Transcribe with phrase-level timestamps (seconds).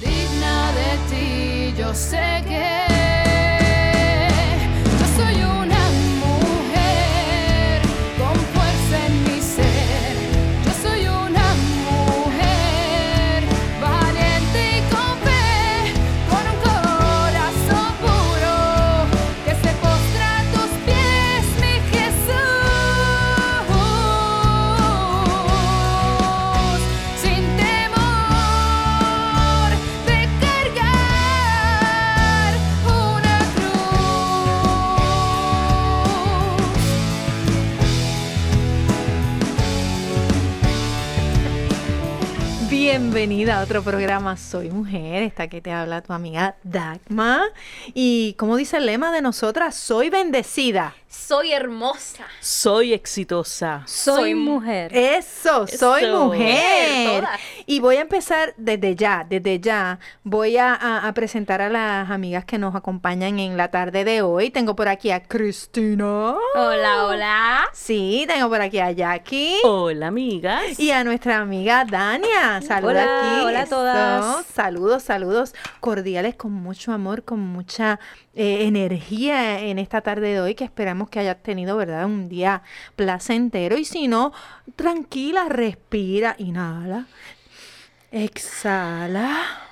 [0.00, 2.95] Digna de ti, yo sé que
[42.98, 47.42] Bienvenida a otro programa Soy Mujer, esta que te habla tu amiga Dagma.
[47.92, 50.94] Y como dice el lema de nosotras, soy bendecida.
[51.08, 52.24] Soy hermosa.
[52.40, 53.82] Soy exitosa.
[53.86, 54.90] Soy, mujer.
[54.96, 57.24] Eso, soy mujer.
[57.64, 60.00] Y voy a empezar desde ya, desde ya.
[60.24, 64.50] Voy a, presentar a las amigas que nos acompañan en la tarde de hoy.
[64.50, 66.34] Tengo por aquí a Cristina.
[66.54, 67.68] Hola, hola.
[67.72, 69.58] Sí, tengo por aquí a Jackie.
[69.62, 70.78] Hola, amigas.
[70.78, 72.60] Y a nuestra amiga Dania.
[72.62, 73.44] Saludos aquí.
[73.44, 74.46] Hola a todas.
[74.46, 78.00] Saludos, saludos cordiales con mucho amor, con mucha
[78.34, 82.06] eh, energía en esta tarde de hoy que esperamos que hayas tenido, ¿verdad?
[82.06, 82.62] Un día
[82.96, 84.32] placentero y si no,
[84.76, 87.06] tranquila, respira, inhala,
[88.10, 89.62] exhala.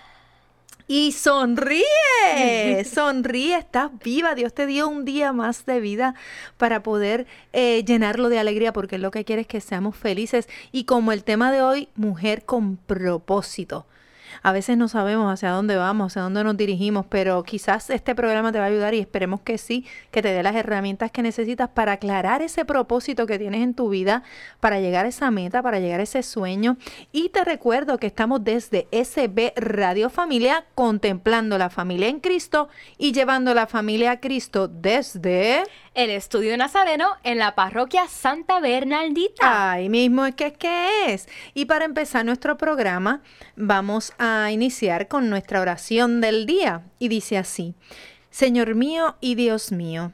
[0.86, 4.34] Y sonríe, sonríe, estás viva.
[4.34, 6.14] Dios te dio un día más de vida
[6.58, 10.46] para poder eh, llenarlo de alegría, porque lo que quiere es que seamos felices.
[10.72, 13.86] Y como el tema de hoy, mujer con propósito
[14.44, 18.52] a veces no sabemos hacia dónde vamos, hacia dónde nos dirigimos, pero quizás este programa
[18.52, 21.70] te va a ayudar y esperemos que sí, que te dé las herramientas que necesitas
[21.70, 24.22] para aclarar ese propósito que tienes en tu vida,
[24.60, 26.76] para llegar a esa meta, para llegar a ese sueño.
[27.10, 32.68] Y te recuerdo que estamos desde SB Radio Familia, contemplando la familia en Cristo
[32.98, 35.62] y llevando la familia a Cristo desde
[35.94, 39.72] el estudio nazareno en la parroquia Santa Bernaldita.
[39.72, 41.28] Ahí mismo es que es que es.
[41.54, 43.22] Y para empezar nuestro programa,
[43.56, 46.82] vamos a iniciar con nuestra oración del día.
[46.98, 47.74] Y dice así,
[48.30, 50.12] Señor mío y Dios mío,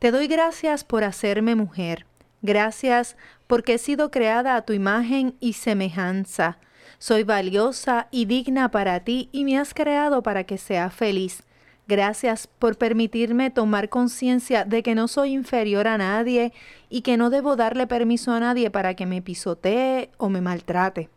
[0.00, 2.06] te doy gracias por hacerme mujer.
[2.42, 3.16] Gracias
[3.46, 6.58] porque he sido creada a tu imagen y semejanza.
[6.98, 11.44] Soy valiosa y digna para ti y me has creado para que sea feliz.
[11.88, 16.52] Gracias por permitirme tomar conciencia de que no soy inferior a nadie
[16.88, 21.10] y que no debo darle permiso a nadie para que me pisotee o me maltrate.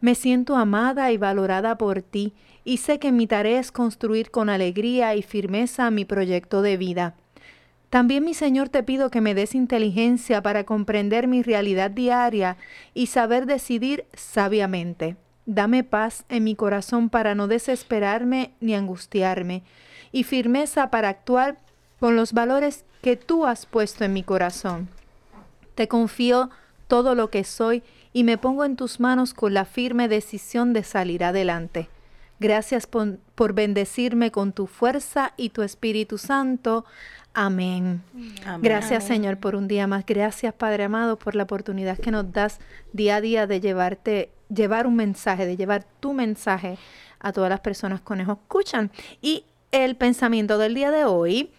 [0.00, 2.32] Me siento amada y valorada por ti
[2.64, 7.14] y sé que mi tarea es construir con alegría y firmeza mi proyecto de vida.
[7.88, 12.56] También, mi Señor, te pido que me des inteligencia para comprender mi realidad diaria
[12.94, 15.16] y saber decidir sabiamente.
[15.46, 19.62] Dame paz en mi corazón para no desesperarme ni angustiarme
[20.12, 21.58] y firmeza para actuar
[21.98, 24.88] con los valores que tú has puesto en mi corazón.
[25.74, 26.50] Te confío
[26.88, 27.82] todo lo que soy
[28.12, 31.88] y me pongo en tus manos con la firme decisión de salir adelante.
[32.40, 36.86] Gracias por, bendecirme con tu fuerza y tu Espíritu Santo.
[37.34, 38.02] Amén.
[38.60, 40.04] Gracias Señor por un día más.
[40.06, 42.58] Gracias Padre amado por la oportunidad que nos das
[42.92, 46.78] día a día de llevarte, llevar un mensaje, de llevar tu mensaje
[47.20, 48.90] a todas las personas que nos escuchan.
[49.20, 51.50] Y el pensamiento del día de hoy,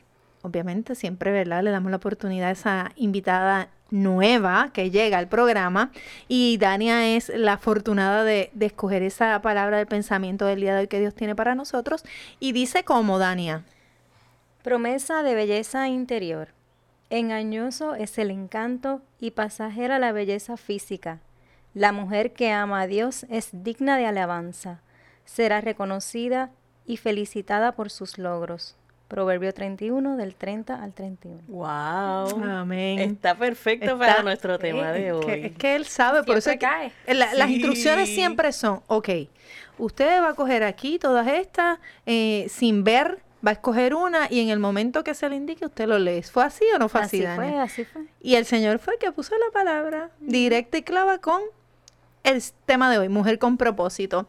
[0.42, 1.64] obviamente siempre, ¿verdad?
[1.64, 5.92] Le damos la oportunidad a esa invitada nueva que llega al programa
[6.28, 10.88] y Dania es la afortunada de, escoger esa palabra del pensamiento del día de hoy
[10.88, 12.04] que Dios tiene para nosotros
[12.40, 13.64] y dice como Dania.
[14.64, 16.50] Promesa de belleza interior.
[17.10, 21.20] Engañoso es el encanto y pasajera la belleza física.
[21.74, 24.82] La mujer que ama a Dios es digna de alabanza.
[25.26, 26.52] Será reconocida
[26.92, 28.76] y felicitada por sus logros.
[29.08, 31.42] Proverbio 31 del 30 al 31.
[31.48, 32.44] ¡Wow!
[32.44, 33.00] Amén.
[33.00, 35.46] Está perfecto para nuestro tema de hoy.
[35.46, 36.92] es que él sabe, por eso cae.
[37.08, 39.10] Las instrucciones siempre son, ok,
[39.78, 44.42] usted va a coger aquí todas estas eh, sin ver, va a escoger una y
[44.42, 46.24] en el momento que se le indique usted lo lee.
[46.24, 48.02] ¿Fue así o no fue así, Así fue, así fue.
[48.20, 51.42] Y el Señor fue el que puso la palabra directa y clava con
[52.24, 54.28] el tema de hoy, mujer con propósito.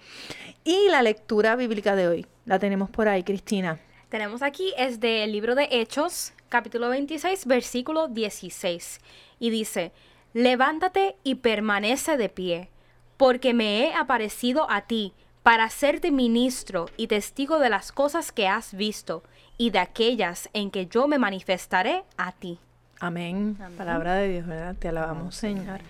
[0.65, 3.79] Y la lectura bíblica de hoy, la tenemos por ahí, Cristina.
[4.09, 9.00] tenemos aquí es del libro de Hechos, capítulo 26, versículo 16.
[9.39, 9.93] Y dice,
[10.35, 12.69] levántate y permanece de pie,
[13.17, 18.47] porque me he aparecido a ti para hacerte ministro y testigo de las cosas que
[18.47, 19.25] has visto
[19.59, 22.59] y de aquellas en que yo me manifestaré a ti.
[23.00, 23.59] Amén.
[23.77, 24.77] Palabra de Dios, ¿verdad?
[24.79, 25.81] Te alabamos, Señor.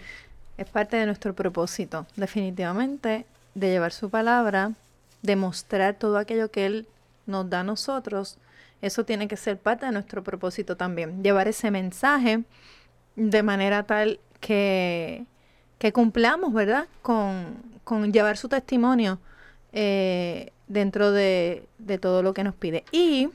[0.56, 4.72] Es parte de nuestro propósito, definitivamente, de llevar su palabra,
[5.22, 6.86] de mostrar todo aquello que Él
[7.26, 8.38] nos da a nosotros.
[8.80, 11.22] Eso tiene que ser parte de nuestro propósito también.
[11.22, 12.42] Llevar ese mensaje
[13.16, 15.24] de manera tal que,
[15.78, 16.86] que cumplamos, ¿verdad?
[17.00, 19.18] Con, con llevar su testimonio
[19.72, 22.84] eh, dentro de, de todo lo que nos pide.
[22.90, 23.28] Y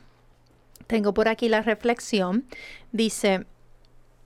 [0.88, 2.46] tengo por aquí la reflexión.
[2.92, 3.46] Dice,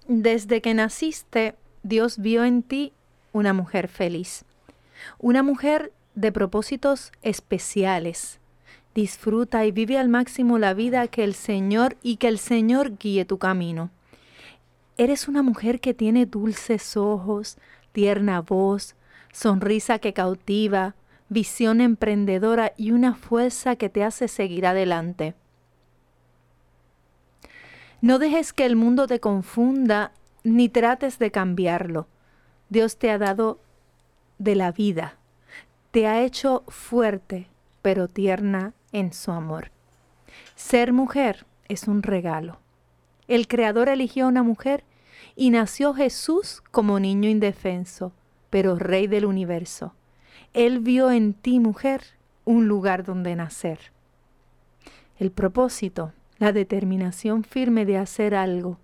[0.07, 2.93] desde que naciste, Dios vio en ti
[3.33, 4.45] una mujer feliz,
[5.17, 8.39] una mujer de propósitos especiales.
[8.93, 13.25] Disfruta y vive al máximo la vida que el Señor y que el Señor guíe
[13.25, 13.89] tu camino.
[14.97, 17.57] Eres una mujer que tiene dulces ojos,
[17.93, 18.95] tierna voz,
[19.31, 20.95] sonrisa que cautiva,
[21.29, 25.33] visión emprendedora y una fuerza que te hace seguir adelante.
[28.01, 30.11] No dejes que el mundo te confunda
[30.43, 32.07] ni trates de cambiarlo.
[32.69, 33.59] Dios te ha dado
[34.37, 35.15] de la vida,
[35.91, 37.47] te ha hecho fuerte,
[37.81, 39.71] pero tierna en su amor.
[40.55, 42.59] Ser mujer es un regalo.
[43.27, 44.83] El Creador eligió a una mujer
[45.35, 48.11] y nació Jesús como niño indefenso,
[48.49, 49.93] pero rey del universo.
[50.53, 52.01] Él vio en ti, mujer,
[52.45, 53.91] un lugar donde nacer.
[55.17, 58.79] El propósito la determinación firme de hacer algo.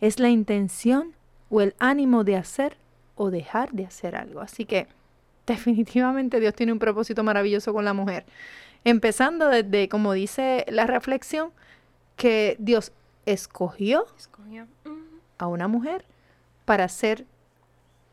[0.00, 1.14] Es la intención
[1.50, 2.76] o el ánimo de hacer
[3.16, 4.40] o dejar de hacer algo.
[4.40, 4.86] Así que
[5.46, 8.24] definitivamente Dios tiene un propósito maravilloso con la mujer.
[8.84, 11.50] Empezando desde, como dice la reflexión,
[12.16, 12.92] que Dios
[13.26, 14.06] escogió,
[15.38, 16.04] a una mujer
[16.64, 17.24] para ser,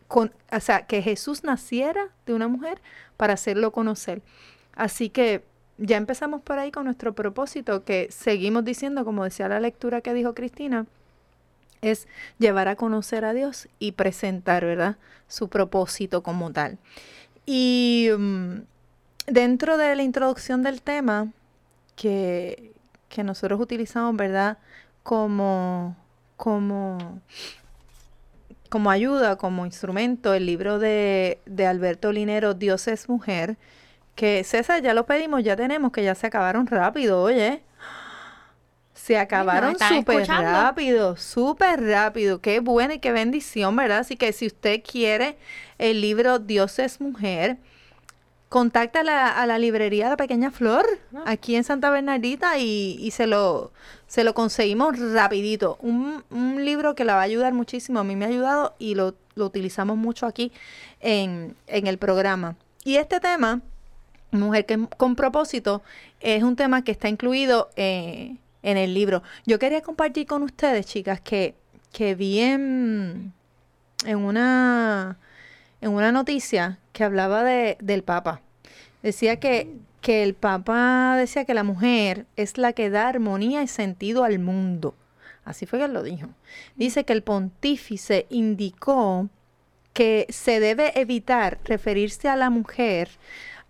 [0.08, 2.82] con, o sea, que Jesús naciera de una mujer
[3.18, 4.22] para hacerlo conocer.
[4.76, 5.44] Así que
[5.78, 10.14] ya empezamos por ahí con nuestro propósito, que seguimos diciendo, como decía la lectura que
[10.14, 10.86] dijo Cristina,
[11.82, 12.08] es
[12.40, 14.98] llevar a conocer a Dios y presentar, ¿verdad?
[15.28, 16.78] Su propósito como tal.
[17.46, 18.62] Y mm,
[19.28, 21.32] dentro de la introducción del tema
[21.96, 22.72] que,
[23.10, 24.58] que nosotros utilizamos, ¿verdad?
[25.04, 25.96] Como,
[26.38, 27.22] como,
[28.70, 33.58] como ayuda, como instrumento, el libro de, de Alberto Linero, Dios es mujer,
[34.16, 37.62] que César, ya lo pedimos, ya tenemos, que ya se acabaron rápido, oye.
[38.96, 42.40] Se acabaron súper rápido, súper rápido.
[42.42, 44.00] Qué buena y qué bendición, ¿verdad?
[44.00, 45.38] Así que si usted quiere
[45.78, 47.58] el libro Dios es mujer,
[48.50, 51.24] contacta a la, a la librería La Pequeña Flor, ah.
[51.26, 53.74] aquí en Santa Bernardita, y, y, se, lo,
[54.08, 55.78] se lo conseguimos rapidito.
[55.82, 58.96] Un, un, libro que la va a ayudar muchísimo, a mí me ha ayudado y
[58.96, 60.52] lo, lo utilizamos mucho aquí
[61.02, 62.56] en, en el programa.
[62.86, 63.62] Y este tema
[64.36, 65.82] Mujer que con propósito
[66.20, 68.36] es un tema que está incluido eh,
[68.66, 69.24] en el libro.
[69.46, 71.54] Yo quería compartir con ustedes, chicas, que,
[71.94, 73.32] que vi en,
[74.06, 75.18] una,
[75.82, 78.42] en una noticia que hablaba de, del Papa.
[79.04, 79.72] Decía que,
[80.02, 84.40] que el Papa decía que la mujer es la que da armonía y sentido al
[84.40, 84.96] mundo.
[85.46, 86.30] Así fue que lo dijo.
[86.76, 89.30] Dice que el pontífice indicó
[89.94, 93.10] que se debe evitar referirse a la mujer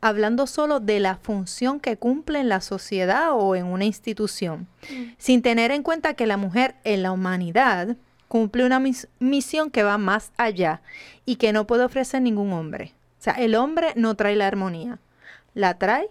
[0.08, 5.14] hablando solo de la función que cumple en la sociedad o en una institución, mm.
[5.18, 7.98] sin tener en cuenta que la mujer en la humanidad
[8.28, 8.80] cumple una
[9.18, 10.82] misión que va más allá
[11.26, 12.94] y que no puede ofrecer ningún hombre.
[13.20, 15.00] O sea, el hombre no trae la armonía,
[15.56, 16.08] la trae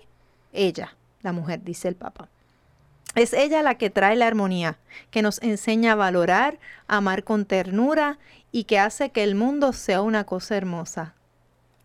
[0.52, 2.28] ella, la mujer, dice el Papa.
[3.14, 4.76] Es ella la que trae la armonía,
[5.12, 6.58] que nos enseña a valorar,
[6.88, 8.18] a amar con ternura
[8.50, 11.14] y que hace que el mundo sea una cosa hermosa.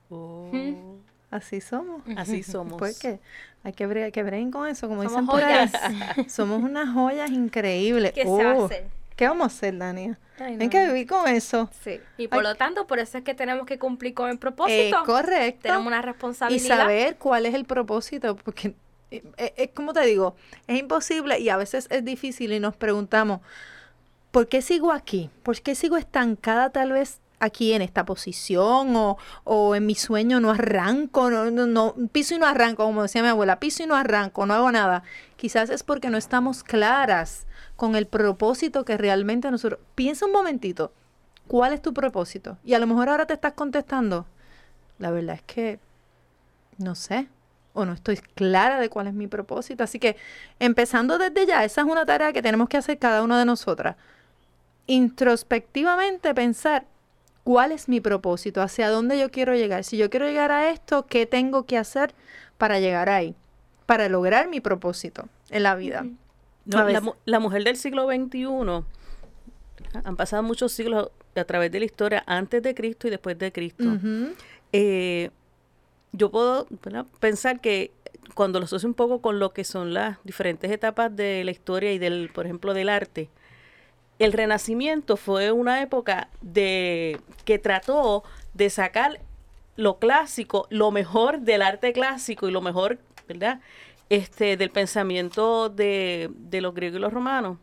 [0.10, 0.89] Oh.
[1.32, 2.02] Así somos.
[2.18, 2.78] Así somos.
[2.78, 3.20] Pues que
[3.64, 5.70] hay que ver que con eso, como dicen por ahí.
[6.28, 8.14] somos unas joyas increíbles.
[8.14, 8.86] ¿Qué se oh, hace?
[9.16, 10.18] ¿Qué vamos a hacer, Dania?
[10.40, 11.70] Hay que vivir con eso.
[11.84, 12.00] Sí.
[12.18, 15.04] Y por lo tanto, por eso es que tenemos que cumplir con el propósito.
[15.06, 15.64] correcto.
[15.64, 16.64] Tenemos una responsabilidad.
[16.64, 18.76] Y saber cuál es el propósito, porque
[19.12, 20.36] es, eh, es eh, como te digo,
[20.68, 23.42] es imposible y a veces es difícil y nos preguntamos,
[24.32, 25.30] ¿por qué sigo aquí?
[25.44, 30.40] ¿Por qué sigo estancada tal vez aquí en esta posición o, o en mi sueño
[30.40, 33.96] no arranco, no, no, piso y no arranco, como decía mi abuela, piso y no
[33.96, 35.04] arranco, no hago nada.
[35.36, 39.80] Quizás es porque no estamos claras con el propósito que realmente nosotros...
[39.96, 40.92] Piensa un momentito,
[41.48, 42.58] ¿cuál es tu propósito?
[42.64, 44.26] Y a lo mejor ahora te estás contestando,
[44.98, 45.80] la verdad es que
[46.80, 47.28] no sé,
[47.74, 49.84] o no estoy clara de cuál es mi propósito.
[49.84, 50.16] Así que
[50.60, 53.96] empezando desde ya, esa es una tarea que tenemos que hacer cada una de nosotras.
[54.88, 56.86] Introspectivamente pensar
[57.44, 59.84] cuál es mi propósito, hacia dónde yo quiero llegar.
[59.84, 62.14] Si yo quiero llegar a esto, ¿qué tengo que hacer
[62.58, 63.36] para llegar ahí?
[63.86, 66.06] Para lograr mi propósito en la vida.
[66.66, 66.86] No,
[67.26, 68.46] la, mujer del siglo XXI,
[70.04, 73.52] han pasado muchos siglos a través de la historia, antes de Cristo y después de
[73.52, 73.98] Cristo.
[74.72, 75.32] Eh,
[76.12, 77.06] yo puedo ¿verdad?
[77.20, 77.92] pensar que
[78.36, 81.92] cuando lo asocio un poco con lo que son las diferentes etapas de la historia
[81.92, 83.30] y del, por ejemplo, del arte,
[84.20, 88.24] el Renacimiento fue una época de que trató
[88.54, 89.20] de sacar
[89.78, 93.62] lo clásico, lo mejor del arte clásico y lo mejor, ¿verdad?
[94.10, 97.58] Este, del pensamiento de, de los griegos y los romanos.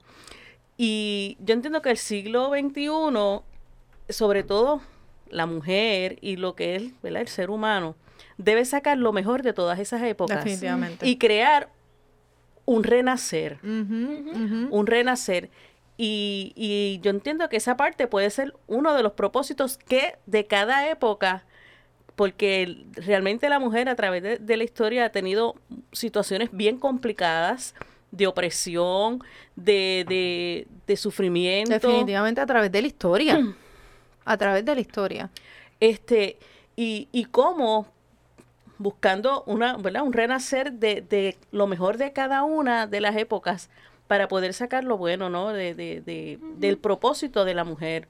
[0.78, 4.80] Y yo entiendo que el siglo XXI, sobre todo
[5.28, 7.22] la mujer y lo que es ¿verdad?
[7.22, 7.96] el ser humano,
[8.38, 11.06] debe sacar lo mejor de todas esas épocas Definitivamente.
[11.06, 11.70] y crear
[12.64, 15.50] un renacer, un renacer.
[15.96, 20.46] Y, y yo entiendo que esa parte puede ser uno de los propósitos que de
[20.46, 21.44] cada época,
[22.16, 25.54] porque realmente la mujer a través de, de la historia ha tenido
[25.92, 27.74] situaciones bien complicadas
[28.10, 29.22] de opresión,
[29.54, 31.72] de, de, de sufrimiento.
[31.72, 33.40] Definitivamente a través de la historia.
[34.24, 35.30] a través de la historia.
[35.80, 36.38] Este,
[36.74, 37.86] y, y cómo
[38.78, 40.02] buscando una, ¿verdad?
[40.02, 43.70] un renacer de, de lo mejor de cada una de las épocas
[44.06, 45.52] para poder sacar lo bueno, ¿no?
[45.52, 48.08] De, de- de- del propósito de la mujer.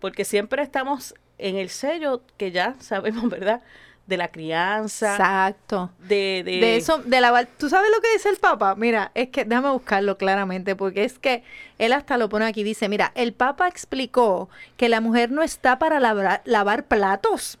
[0.00, 3.62] Porque siempre estamos en el sello que ya sabemos, ¿verdad?
[4.06, 5.90] De la crianza, Exacto.
[5.98, 8.74] de, de, De eso, de la ¿Tú sabes lo que dice el Papa?
[8.74, 11.42] Mira, es que déjame buscarlo claramente, porque es que
[11.76, 12.62] él hasta lo pone aquí.
[12.62, 17.58] Dice, mira, el Papa explicó que la mujer no está para labra- lavar platos.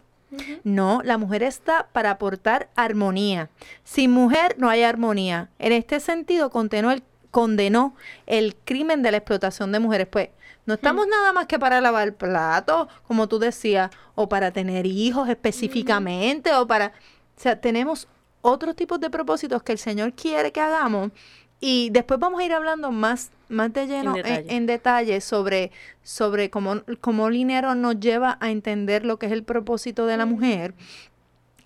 [0.64, 3.48] No, la mujer está para aportar armonía.
[3.84, 5.48] Sin mujer no hay armonía.
[5.58, 7.94] En este sentido, condenó el, condenó
[8.26, 10.06] el crimen de la explotación de mujeres.
[10.10, 10.30] Pues
[10.66, 15.28] no estamos nada más que para lavar platos, como tú decías, o para tener hijos
[15.28, 16.88] específicamente, o para...
[17.36, 18.08] O sea, tenemos
[18.40, 21.12] otros tipos de propósitos que el Señor quiere que hagamos.
[21.60, 24.56] Y después vamos a ir hablando más, más de lleno en, detalle.
[24.56, 29.42] en detalle sobre, sobre cómo, cómo Linero nos lleva a entender lo que es el
[29.42, 30.74] propósito de la mujer.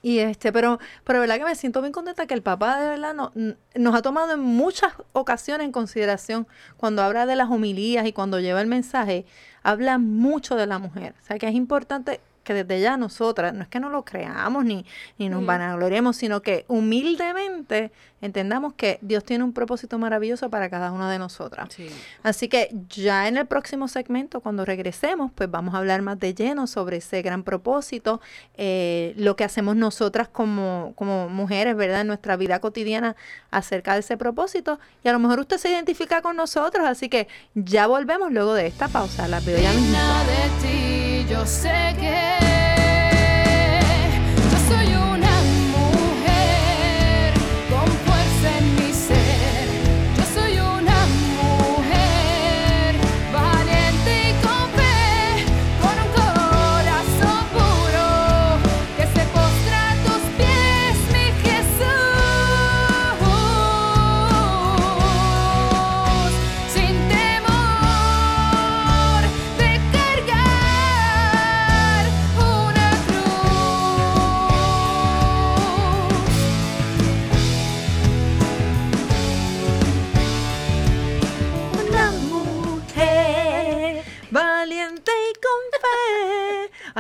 [0.03, 3.15] Y este, pero, pero verdad que me siento bien contenta que el papá de verdad
[3.15, 3.33] no-
[3.77, 8.41] nos ha tomado en muchas ocasiones en consideración cuando habla de las homilías y cuando
[8.41, 9.25] lleva el mensaje,
[9.63, 11.15] habla mucho de la mujer.
[11.23, 14.65] O sea que es importante que desde ya nosotras, no es que no lo creamos
[14.65, 14.85] ni,
[15.19, 20.93] ni nos vanagloriemos, sino que humildemente entendamos que Dios tiene un propósito maravilloso para cada
[20.93, 21.69] una de nosotras.
[21.75, 21.89] Sí.
[22.23, 26.33] Así que ya en el próximo segmento, cuando regresemos, pues vamos a hablar más de
[26.33, 28.21] lleno sobre ese gran propósito,
[28.55, 32.03] eh, lo que hacemos nosotras como, como mujeres, ¿verdad?
[32.03, 33.17] En nuestra vida cotidiana
[33.51, 34.79] acerca de ese propósito.
[35.05, 38.69] Y a lo mejor usted se identifica con nosotros, así que ya volvemos luego de
[38.69, 39.27] esta pausa.
[39.27, 40.82] La veo ya mismo.
[41.29, 42.52] Yo sé que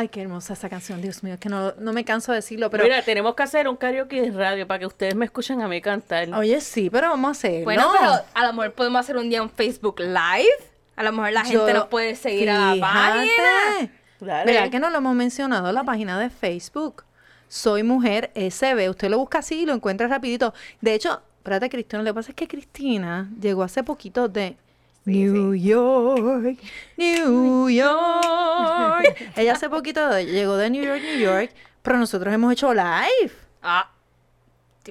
[0.02, 2.70] Ay, qué hermosa esa canción, Dios mío, es que no, no me canso de decirlo,
[2.70, 2.82] pero...
[2.82, 5.80] Mira, tenemos que hacer un karaoke de radio para que ustedes me escuchen a mí
[5.80, 6.28] cantar.
[6.34, 7.64] Oye, sí, pero vamos a hacerlo.
[7.64, 10.48] Bueno, pero a lo mejor podemos hacer un día un Facebook Live.
[10.96, 12.80] A lo mejor la gente Yo- nos puede seguir a la Fíjate.
[12.80, 13.92] página.
[14.20, 14.70] Dale.
[14.70, 17.04] Que no lo hemos mencionado la página de Facebook.
[17.46, 18.88] Soy Mujer SB.
[18.90, 20.52] Usted lo busca así y lo encuentra rapidito.
[20.80, 24.56] De hecho, espérate, Cristina, lo que pasa es que Cristina llegó hace poquito de
[25.04, 26.58] New York,
[26.96, 29.32] New York.
[29.36, 33.32] Ella hace poquito llegó de New York, New York, pero nosotros hemos hecho live.
[33.62, 33.88] Ah,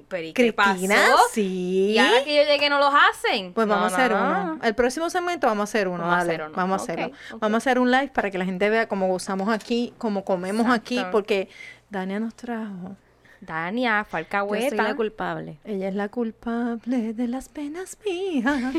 [0.08, 1.18] pero ¿y qué Cristina, pasó?
[1.34, 1.92] sí.
[1.94, 3.52] Y ahora que yo llegué no los hacen.
[3.54, 4.56] Pues vamos No, a hacer no, uno.
[4.56, 4.64] no.
[4.64, 6.04] El próximo segmento vamos a hacer uno.
[6.04, 6.52] Vamos a hacer uno.
[6.56, 7.12] Vamos a hacerlo.
[7.40, 10.68] Vamos a hacer un live para que la gente vea cómo gozamos aquí, cómo comemos
[10.70, 11.50] aquí, porque
[11.90, 12.96] Dania nos trajo.
[13.42, 14.84] Dania, fue Yo soy alcahueta.
[14.84, 15.58] la culpable.
[15.66, 18.74] Ella es la culpable de las penas mías.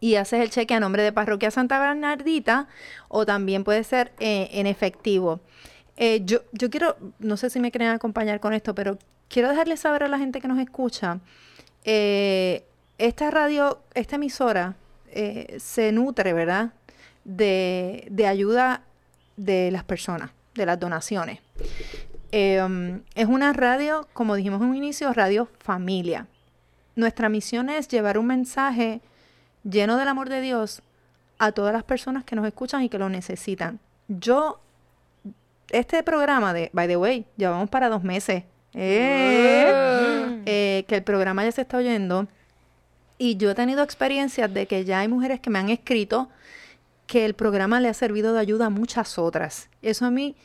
[0.00, 2.68] y haces el cheque a nombre de Parroquia Santa Bernardita
[3.08, 5.40] o también puede ser eh, en efectivo.
[5.96, 9.80] Eh, yo, yo quiero, no sé si me quieren acompañar con esto, pero quiero dejarles
[9.80, 11.20] saber a la gente que nos escucha,
[11.84, 12.64] eh,
[12.98, 14.76] esta radio, esta emisora
[15.58, 16.70] se nutre, ¿verdad?
[17.24, 18.82] De, de ayuda
[19.36, 21.40] de las personas, de las donaciones.
[22.32, 26.26] Eh, um, es una radio, como dijimos en un inicio, radio familia.
[26.94, 29.00] Nuestra misión es llevar un mensaje
[29.64, 30.82] lleno del amor de Dios
[31.38, 33.80] a todas las personas que nos escuchan y que lo necesitan.
[34.08, 34.60] Yo,
[35.70, 38.44] este programa de, by the way, llevamos para dos meses.
[38.74, 42.28] Eh, eh, que el programa ya se está oyendo.
[43.18, 46.28] Y yo he tenido experiencias de que ya hay mujeres que me han escrito
[47.06, 49.68] que el programa le ha servido de ayuda a muchas otras.
[49.82, 50.36] Eso a mí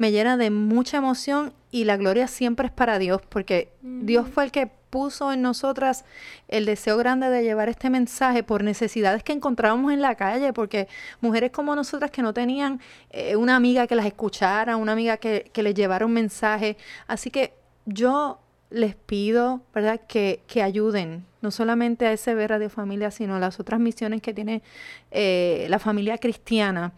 [0.00, 4.44] me llena de mucha emoción y la gloria siempre es para Dios, porque Dios fue
[4.44, 6.06] el que puso en nosotras
[6.48, 10.88] el deseo grande de llevar este mensaje por necesidades que encontrábamos en la calle, porque
[11.20, 15.50] mujeres como nosotras que no tenían eh, una amiga que las escuchara, una amiga que,
[15.52, 16.78] que les llevara un mensaje.
[17.06, 17.52] Así que
[17.84, 23.38] yo les pido, ¿verdad?, que, que ayuden, no solamente a SB Radio Familia, sino a
[23.38, 24.62] las otras misiones que tiene
[25.10, 26.94] eh, la familia cristiana,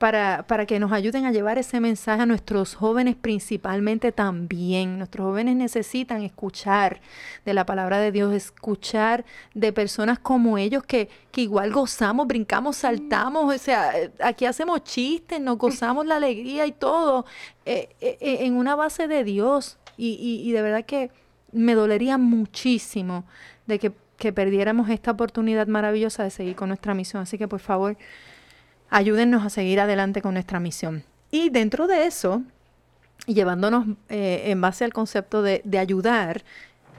[0.00, 4.96] para, para que nos ayuden a llevar ese mensaje a nuestros jóvenes principalmente también.
[4.96, 7.02] Nuestros jóvenes necesitan escuchar
[7.44, 12.78] de la palabra de Dios, escuchar de personas como ellos que, que igual gozamos, brincamos,
[12.78, 17.26] saltamos, o sea, eh, aquí hacemos chistes, nos gozamos la alegría y todo
[17.66, 19.76] eh, eh, eh, en una base de Dios.
[19.98, 21.10] Y, y, y de verdad que
[21.52, 23.24] me dolería muchísimo
[23.66, 27.22] de que, que perdiéramos esta oportunidad maravillosa de seguir con nuestra misión.
[27.22, 27.98] Así que por favor,
[28.90, 31.04] ayúdennos a seguir adelante con nuestra misión.
[31.30, 32.42] Y dentro de eso,
[33.26, 36.42] llevándonos eh, en base al concepto de, de ayudar,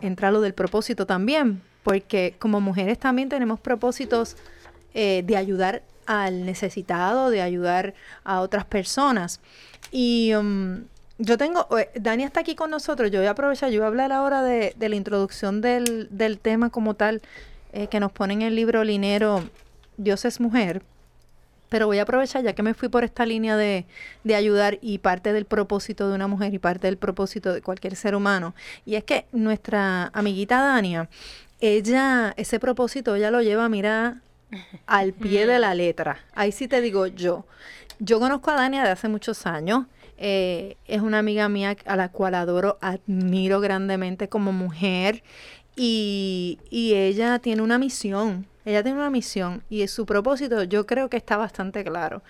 [0.01, 4.38] entra lo del propósito también, porque como mujeres también tenemos propósitos
[4.93, 9.41] eh, de ayudar al necesitado, de ayudar a otras personas.
[9.91, 10.86] Y um,
[11.17, 13.88] yo tengo, eh, Dani está aquí con nosotros, yo voy a aprovechar, yo voy a
[13.88, 17.21] hablar ahora de, de la introducción del, del tema como tal
[17.89, 19.45] que nos pone en el libro Linero,
[19.95, 20.82] Dios es mujer.
[21.71, 23.86] Pero voy a aprovechar, ya que me fui por esta línea de,
[24.25, 27.95] de ayudar y parte del propósito de una mujer y parte del propósito de cualquier
[27.95, 28.53] ser humano.
[28.86, 31.07] Y es que nuestra amiguita Dania,
[31.62, 34.19] ella, ese propósito, ella lo lleva, mira,
[34.86, 36.19] al pie de la letra.
[36.34, 37.45] Ahí sí te digo yo.
[37.99, 39.86] Yo conozco a Dania de hace muchos años.
[40.17, 45.23] Eh, es una amiga mía a la cual adoro, admiro grandemente como mujer.
[45.77, 51.10] Y, y ella tiene una misión, ella tiene una misión y su propósito yo creo
[51.10, 52.21] que está bastante claro.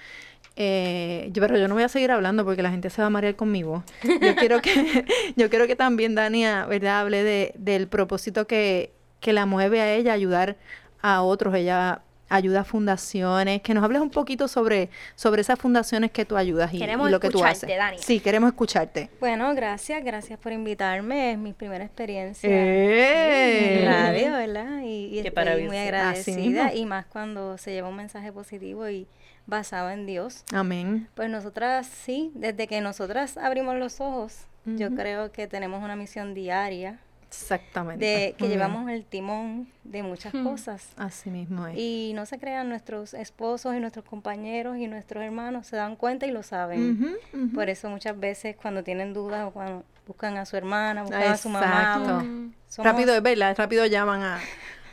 [0.56, 3.36] Eh, pero yo no voy a seguir hablando porque la gente se va a marear
[3.36, 3.84] conmigo.
[4.04, 7.02] Yo quiero que, yo quiero que también Dania, ¿verdad?
[7.02, 10.58] Hable de, del propósito que, que la mueve a ella ayudar
[11.02, 11.56] a otros.
[11.56, 13.62] Ella ayuda a fundaciones.
[13.62, 17.12] Que nos hables un poquito sobre, sobre esas fundaciones que tú ayudas y, Queremos y
[17.12, 17.78] lo que tú escucharte, haces.
[17.78, 17.98] Dani.
[18.00, 19.10] Sí, queremos escucharte.
[19.20, 21.34] Bueno, gracias, gracias por invitarme.
[21.34, 23.80] Es mi primera experiencia ¡Eh!
[23.82, 24.82] en radio, ¿verdad?
[24.84, 29.08] Y, y Qué estoy muy agradecida y más cuando se lleva un mensaje positivo y
[29.46, 30.44] basado en Dios.
[30.54, 31.08] Amén.
[31.16, 36.34] Pues nosotras sí, desde que nosotras abrimos los ojos, yo creo que tenemos una misión
[36.36, 37.00] diaria
[37.32, 38.06] Exactamente.
[38.06, 38.60] de que Muy bien.
[38.60, 40.90] llevamos el timón de muchas cosas.
[40.98, 41.78] Así mismo es.
[41.78, 46.26] Y no se crean nuestros esposos y nuestros compañeros y nuestros hermanos, se dan cuenta
[46.28, 47.16] y lo saben.
[47.56, 51.38] Por eso muchas veces cuando tienen dudas o cuando buscan a su hermana, buscan a
[51.38, 52.24] su mamá.
[52.68, 54.40] Somos- Rápido, es verdad, rápido llaman a,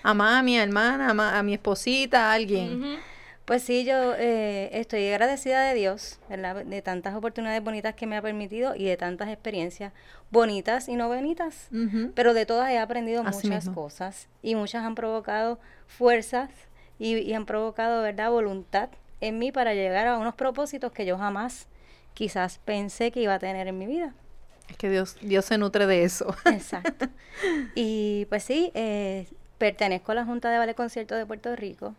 [0.05, 2.99] a mami, a hermana, a, ma- a mi esposita, a alguien.
[3.49, 6.67] Pues sí, yo eh, estoy agradecida de Dios, ¿verdad?
[6.67, 9.95] De tantas oportunidades bonitas que me ha permitido y de tantas experiencias
[10.31, 11.69] bonitas y no bonitas.
[12.15, 13.75] Pero de todas he aprendido Así muchas mismo.
[13.83, 16.51] cosas y muchas han provocado fuerzas
[16.99, 18.91] y, y han provocado, ¿verdad?, voluntad
[19.23, 21.69] en mí para llegar a unos propósitos que yo jamás
[22.13, 24.13] quizás pensé que iba a tener en mi vida.
[24.69, 26.37] Es que Dios, Dios se nutre de eso.
[26.45, 27.07] Exacto.
[27.75, 31.95] Y pues sí, eh, pertenezco a la Junta de Ballet Concierto de Puerto Rico,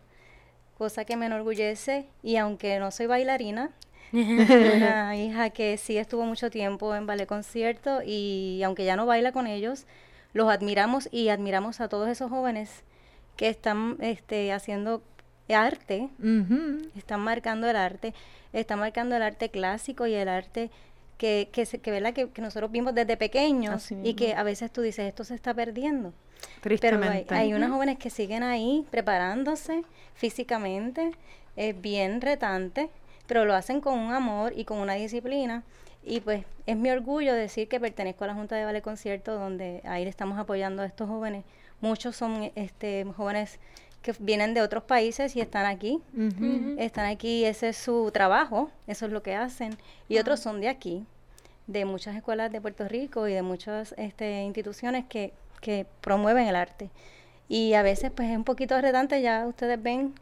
[0.80, 3.68] cosa que me enorgullece y aunque no soy bailarina,
[4.14, 9.30] una hija que sí estuvo mucho tiempo en ballet concierto y aunque ya no baila
[9.30, 9.84] con ellos,
[10.32, 12.82] los admiramos y admiramos a todos esos jóvenes
[13.36, 15.02] que están este, haciendo
[15.50, 16.08] arte,
[16.96, 18.14] están marcando el arte,
[18.54, 20.70] están marcando el arte clásico y el arte
[21.20, 22.14] que, que, que, ¿verdad?
[22.14, 25.52] que, que nosotros vimos desde pequeños y que a veces tú dices, esto se está
[25.52, 26.14] perdiendo.
[26.62, 27.34] Pero hay, Tristemente.
[27.34, 31.10] hay unas jóvenes que siguen ahí preparándose físicamente,
[31.56, 32.88] es bien retante,
[33.26, 35.62] pero lo hacen con un amor y con una disciplina.
[36.02, 39.82] Y pues es mi orgullo decir que pertenezco a la Junta de Ballet Concierto, donde
[39.84, 41.44] ahí le estamos apoyando a estos jóvenes.
[41.82, 43.58] Muchos son este, jóvenes
[44.02, 46.00] que vienen de otros países y están aquí.
[46.78, 49.76] Están aquí, ese es su trabajo, eso es lo que hacen.
[50.08, 51.04] Y otros son de aquí,
[51.66, 56.56] de muchas escuelas de Puerto Rico y de muchas este, instituciones que, que promueven el
[56.56, 56.90] arte.
[57.48, 60.14] Y a veces pues es un poquito retante, ya ustedes ven,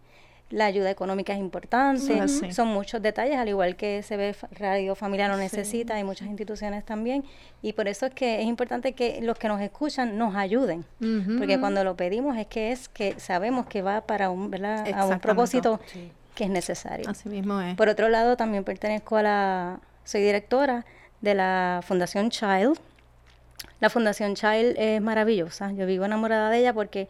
[0.51, 2.53] la ayuda económica es importante, Ujú.
[2.53, 6.85] son muchos detalles, al igual que se ve Radio Familia lo necesita y muchas instituciones
[6.85, 7.23] también.
[7.61, 10.85] Y por eso es que es importante que los que nos escuchan nos ayuden.
[11.39, 14.87] Porque cuando lo pedimos es que es que sabemos que va para un, ¿verdad?
[14.95, 15.81] a un propósito
[16.35, 17.11] que es necesario.
[17.11, 17.77] Así mismo es.
[17.77, 20.87] Por otro lado, también pertenezco a la, soy directora
[21.21, 22.79] de la Fundación Child.
[23.81, 25.73] La Fundación Child es maravillosa.
[25.73, 27.09] Yo vivo enamorada de ella porque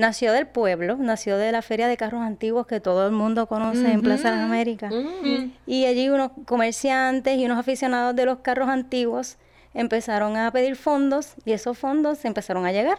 [0.00, 3.92] nació del pueblo, nació de la feria de carros antiguos que todo el mundo conoce
[3.92, 4.92] en Plaza de las Américas.
[5.66, 9.36] Y allí unos comerciantes y unos aficionados de los carros antiguos
[9.74, 12.98] empezaron a pedir fondos y esos fondos empezaron a llegar.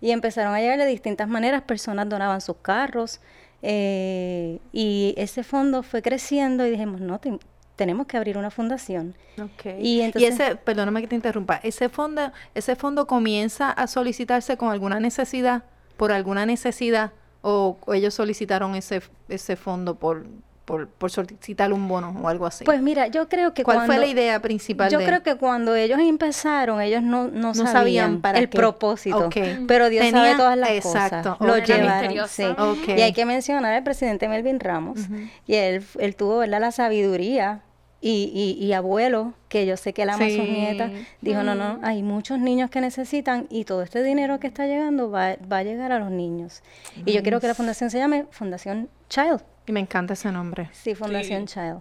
[0.00, 3.20] Y empezaron a llegar de distintas maneras, personas donaban sus carros
[3.62, 7.38] eh, y ese fondo fue creciendo y dijimos, no, te-
[7.76, 9.14] tenemos que abrir una fundación.
[9.40, 9.66] Ok.
[9.78, 14.56] Y Y, entonces- ese, perdóname que te interrumpa, ese fondo, ese fondo comienza a solicitarse
[14.56, 15.62] con alguna necesidad,
[16.02, 17.12] por alguna necesidad,
[17.42, 20.26] o, o ellos solicitaron ese, ese fondo por,
[20.64, 22.64] por, por solicitar un bono o algo así.
[22.64, 25.36] Pues mira, yo creo que ¿Cuál cuando, fue la idea principal Yo de creo que
[25.36, 28.56] cuando ellos empezaron, ellos no, no, No sabían, sabían para el qué.
[28.58, 29.36] propósito, Ok.
[29.68, 31.46] pero Dios sabe Tenían- todas las exacto, cosas.
[31.46, 31.66] Lo ok.
[31.68, 32.44] llevaron, sí.
[32.58, 32.88] Ok.
[32.98, 34.98] Y hay que mencionar al presidente Melvin Ramos,
[35.46, 36.60] y él, él tuvo ¿verdad?
[36.60, 37.60] la sabiduría
[38.02, 40.90] y, y, y abuelo, que yo sé que él ama a sus nietas,
[41.22, 45.10] dijo, no, no, hay muchos niños que necesitan y todo este dinero que está llegando
[45.10, 46.62] va, va a llegar a los niños.
[47.06, 49.40] Y yo quiero que la fundación se llame Fundación Child.
[49.66, 50.68] Y me encanta ese nombre.
[50.72, 51.80] Sí, Fundación Child.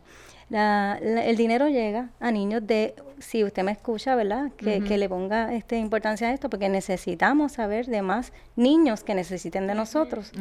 [0.49, 4.51] La- la- el dinero llega a niños de, si usted me escucha, ¿verdad?
[4.57, 9.15] Que, que le ponga este, importancia a esto, porque necesitamos saber de más niños que
[9.15, 10.31] necesiten de nosotros.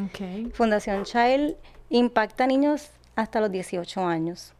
[0.52, 1.54] Fundación Child
[1.90, 4.52] impacta a niños hasta los 18 años.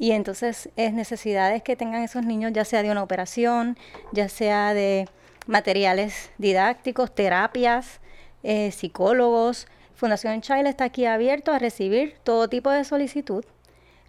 [0.00, 3.76] Y entonces es necesidades que tengan esos niños, ya sea de una operación,
[4.12, 5.06] ya sea de
[5.46, 8.00] materiales didácticos, terapias,
[8.42, 9.66] eh, psicólogos.
[9.94, 13.44] Fundación Child está aquí abierto a recibir todo tipo de solicitud.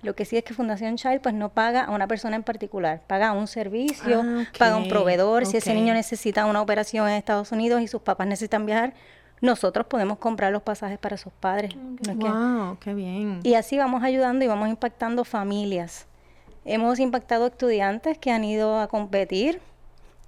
[0.02, 3.02] Lo que sí es que Fundación Child pues no paga a una persona en particular,
[3.06, 5.46] paga a un servicio, Ah, paga a un proveedor.
[5.46, 8.94] Si ese niño necesita una operación en Estados Unidos y sus papás necesitan viajar,
[9.42, 11.76] nosotros podemos comprar los pasajes para sus padres.
[11.76, 13.40] No es que- Wow, qué bien.
[13.44, 16.08] y así vamos ayudando y vamos impactando familias.
[16.64, 19.60] Hemos impactado estudiantes que han ido a competir.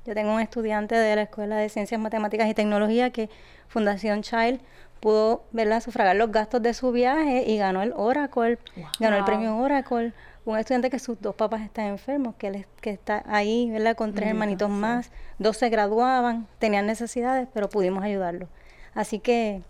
[0.05, 3.29] Yo tengo un estudiante de la Escuela de Ciencias, Matemáticas y Tecnología que
[3.67, 4.59] Fundación Child
[4.99, 5.81] pudo ¿verdad?
[5.81, 8.57] sufragar los gastos de su viaje y ganó el Oracle,
[8.99, 10.11] ganó el premio Oracle.
[10.45, 13.95] Un estudiante que sus dos papás están enfermos, que él es- que está ahí, ¿verdad?
[13.95, 15.09] Con tres hermanitos más.
[15.39, 18.49] Dos se graduaban, tenían necesidades, pero pudimos ayudarlos.
[18.95, 19.61] Así que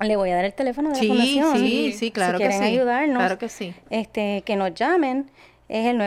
[0.00, 1.56] le voy a dar el teléfono de Sí, la fundación.
[1.58, 2.74] sí, sí, claro si que quieren sí.
[2.74, 3.74] ayudarnos, Claro que sí.
[3.90, 5.30] este, que nos llamen.
[5.68, 5.98] Es el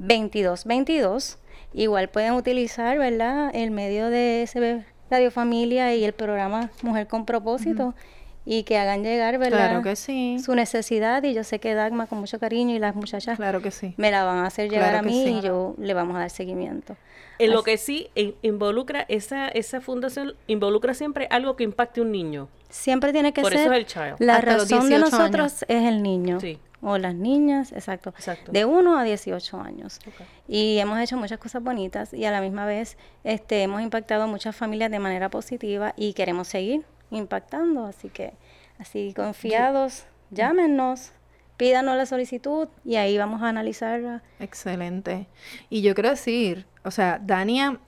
[0.00, 1.36] 939-415-2222.
[1.74, 3.50] Igual pueden utilizar, ¿verdad?
[3.54, 7.94] El medio de SB Radio Familia y el programa Mujer con Propósito
[8.44, 9.68] y que hagan llegar, ¿verdad?
[9.68, 10.38] Claro que sí.
[10.44, 13.70] Su necesidad y yo sé que Dagma con mucho cariño y las muchachas Claro que
[13.70, 13.94] sí.
[13.96, 15.30] me la van a hacer llegar Claro a mí sí.
[15.38, 16.96] y yo le vamos a dar seguimiento.
[17.38, 22.04] En lo que sí in- involucra, esa, esa fundación involucra siempre algo que impacte a
[22.04, 22.48] un niño.
[22.68, 24.16] Siempre tiene que Por ser eso es el child.
[24.18, 26.40] la Hasta razón de 18 nosotros es el niño.
[26.40, 26.58] Sí.
[26.84, 28.50] o las niñas, exacto, Exacto.
[28.50, 30.00] de 1 a 18 años.
[30.48, 34.26] Y hemos hecho muchas cosas bonitas y a la misma vez este, hemos impactado a
[34.26, 37.86] muchas familias de manera positiva y queremos seguir impactando.
[37.86, 38.32] Así que,
[38.78, 41.12] así confiados, llámenos,
[41.56, 44.22] pídanos la solicitud y ahí vamos a analizarla.
[44.40, 45.26] Excelente.
[45.70, 47.78] Y yo quiero decir, o sea, Dania,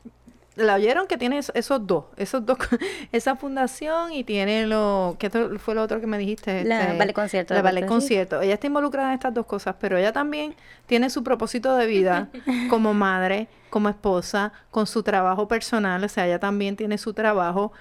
[0.57, 2.59] la oyeron que tiene es- esos dos, esos dos,
[3.13, 6.63] esa fundación y tiene lo, ¿qué otro- fue lo otro que me dijiste?
[6.65, 7.87] La Este, Ballet Concierto La Ballet.
[7.87, 8.41] Concierto.
[8.41, 10.55] Ella está involucrada en estas dos cosas, pero ella también
[10.87, 12.29] tiene su propósito de vida
[12.71, 17.73] como madre, como esposa, con su trabajo personal, o sea, ella también tiene su trabajo.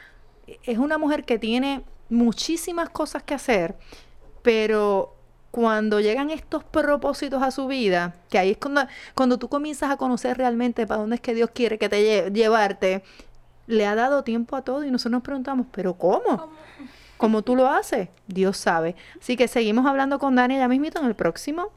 [0.64, 3.76] Es una mujer que tiene muchísimas cosas que hacer,
[4.42, 5.16] pero
[5.52, 9.98] cuando llegan estos propósitos a su vida, que ahí es cuando, cuando tú comienzas a
[9.98, 13.04] conocer realmente para dónde es que Dios quiere que te lle- llevarte,
[13.68, 16.50] le ha dado tiempo a todo y nosotros nos preguntamos, ¿pero cómo?
[17.18, 18.10] ¿Cómo tú lo haces?
[18.28, 18.96] Dios sabe.
[19.22, 21.68] Así que seguimos hablando con Dani ya mismito en el próximo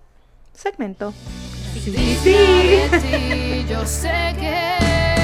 [0.52, 1.12] segmento.
[1.85, 5.15] Ti, yo sé que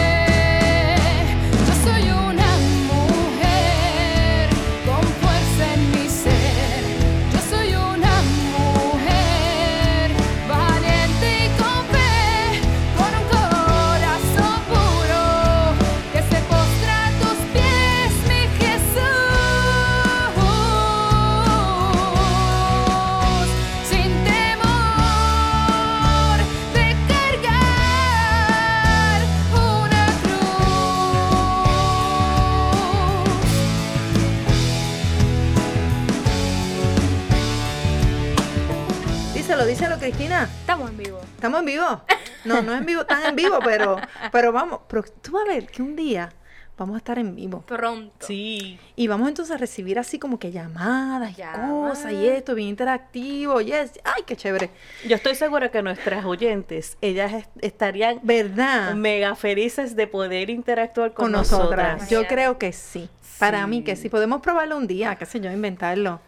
[41.62, 42.02] en vivo?
[42.44, 43.96] No, no es en vivo, están en vivo, pero,
[44.32, 46.32] pero vamos, pero tú vas a ver que un día
[46.76, 47.60] vamos a estar en vivo.
[47.62, 48.26] Pronto.
[48.26, 48.80] Sí.
[48.96, 53.60] Y vamos entonces a recibir así como que llamadas y cosas y esto, bien interactivo.
[53.60, 54.00] Yes.
[54.02, 54.70] Ay, qué chévere.
[55.06, 58.94] Yo estoy segura que nuestras oyentes, ellas est- estarían ¿Verdad?
[58.94, 61.92] mega felices de poder interactuar con, Con nosotras.
[61.98, 62.10] nosotras.
[62.10, 63.08] Yo creo que sí.
[63.38, 64.02] Para mí que Sí.
[64.02, 64.08] sí.
[64.08, 66.20] Podemos probarlo un día, qué sé yo, inventarlo.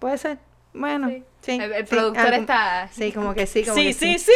[0.00, 0.38] ¿Puede ser?
[0.74, 1.22] Bueno, sí.
[1.46, 1.52] Sí.
[1.52, 4.32] El- el sí, productor algo- está- Sí, como que sí, como Sí, que sí, sí.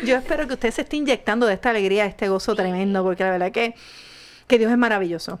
[0.04, 3.24] Yo espero que usted se esté inyectando de esta alegría, de este gozo tremendo, porque
[3.24, 3.74] la verdad que,
[4.46, 5.40] que Dios es maravilloso.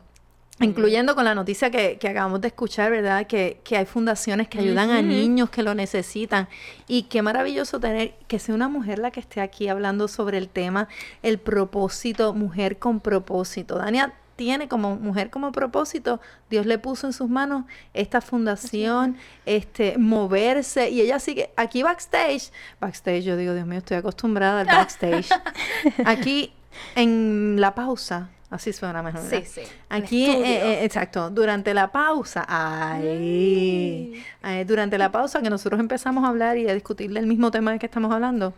[0.60, 3.26] Incluyendo con la noticia que, que acabamos de escuchar, ¿verdad?
[3.26, 6.48] Que, que hay fundaciones que ayudan a niños que lo necesitan.
[6.86, 10.48] Y qué maravilloso tener que sea una mujer la que esté aquí hablando sobre el
[10.48, 10.86] tema,
[11.24, 13.78] el propósito, mujer con propósito.
[13.78, 16.20] Dania tiene como mujer como propósito,
[16.50, 19.16] Dios le puso en sus manos esta fundación,
[19.46, 24.66] este, moverse, y ella sigue aquí backstage, backstage, yo digo, Dios mío, estoy acostumbrada al
[24.66, 25.28] backstage.
[26.04, 26.52] Aquí
[26.96, 29.22] en la pausa, así suena mejor.
[29.22, 29.48] Sí, ¿verdad?
[29.52, 29.60] sí.
[29.88, 36.24] Aquí, eh, eh, exacto, durante la pausa, ay, eh, durante la pausa que nosotros empezamos
[36.24, 38.54] a hablar y a discutir del mismo tema de que estamos hablando,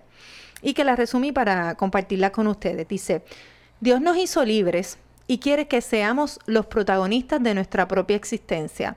[0.62, 2.86] y que la resumí para compartirla con ustedes.
[2.86, 3.24] Dice,
[3.80, 8.96] Dios nos hizo libres y quiere que seamos los protagonistas de nuestra propia existencia.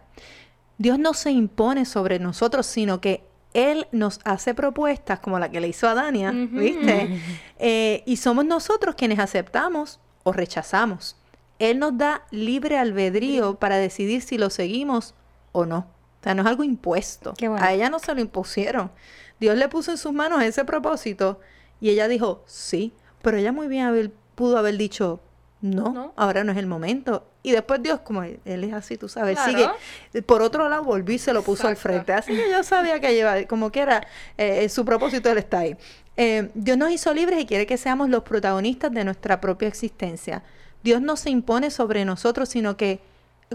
[0.78, 5.60] Dios no se impone sobre nosotros, sino que Él nos hace propuestas como la que
[5.60, 7.20] le hizo a Dania, ¿viste?
[7.60, 11.16] Eh, y somos nosotros quienes aceptamos o rechazamos.
[11.58, 15.16] Él nos da libre albedrío para decidir si lo seguimos
[15.54, 15.88] o no.
[16.20, 17.34] O sea, no es algo impuesto.
[17.40, 17.58] Bueno.
[17.60, 18.92] A ella no se lo impusieron.
[19.40, 21.40] Dios le puso en sus manos ese propósito
[21.82, 25.20] y ella dijo, sí, pero ella muy bien haber- pudo haber dicho,
[25.62, 26.14] no, No.
[26.16, 27.28] ahora no es el momento.
[27.44, 29.74] Y después Dios, como él es así, tú sabes, Claro.
[30.12, 30.22] sigue.
[30.22, 32.14] Por otro lado, volvió y se lo puso al frente.
[32.14, 34.06] Así que yo sabía que lleva, como quiera,
[34.38, 35.76] eh, su propósito él está ahí.
[36.16, 40.44] Eh, Dios nos hizo libres y quiere que seamos los protagonistas de nuestra propia existencia.
[40.84, 43.00] Dios no se impone sobre nosotros, sino que,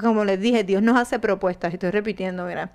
[0.00, 1.72] como les dije, Dios nos hace propuestas.
[1.72, 2.72] Estoy repitiendo, mira.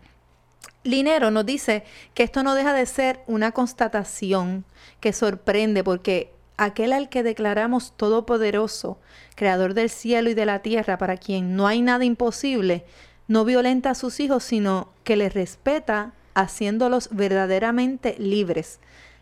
[0.83, 4.63] Linero nos dice que esto no deja de ser una constatación
[4.99, 8.97] que sorprende porque aquel al que declaramos todopoderoso,
[9.35, 12.83] creador del cielo y de la tierra, para quien no hay nada imposible,
[13.27, 18.79] no violenta a sus hijos, sino que les respeta haciéndolos verdaderamente libres,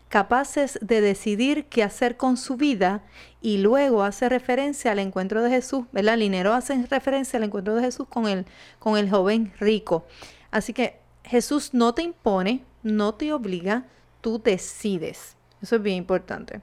[0.08, 3.02] capaces de decidir qué hacer con su vida
[3.40, 6.18] y luego hace referencia al encuentro de Jesús, ¿verdad?
[6.18, 8.46] Linero hace referencia al encuentro de Jesús con el,
[8.78, 10.06] con el joven rico.
[10.50, 13.84] Así que Jesús no te impone, no te obliga,
[14.20, 15.36] tú decides.
[15.60, 16.60] Eso es bien importante.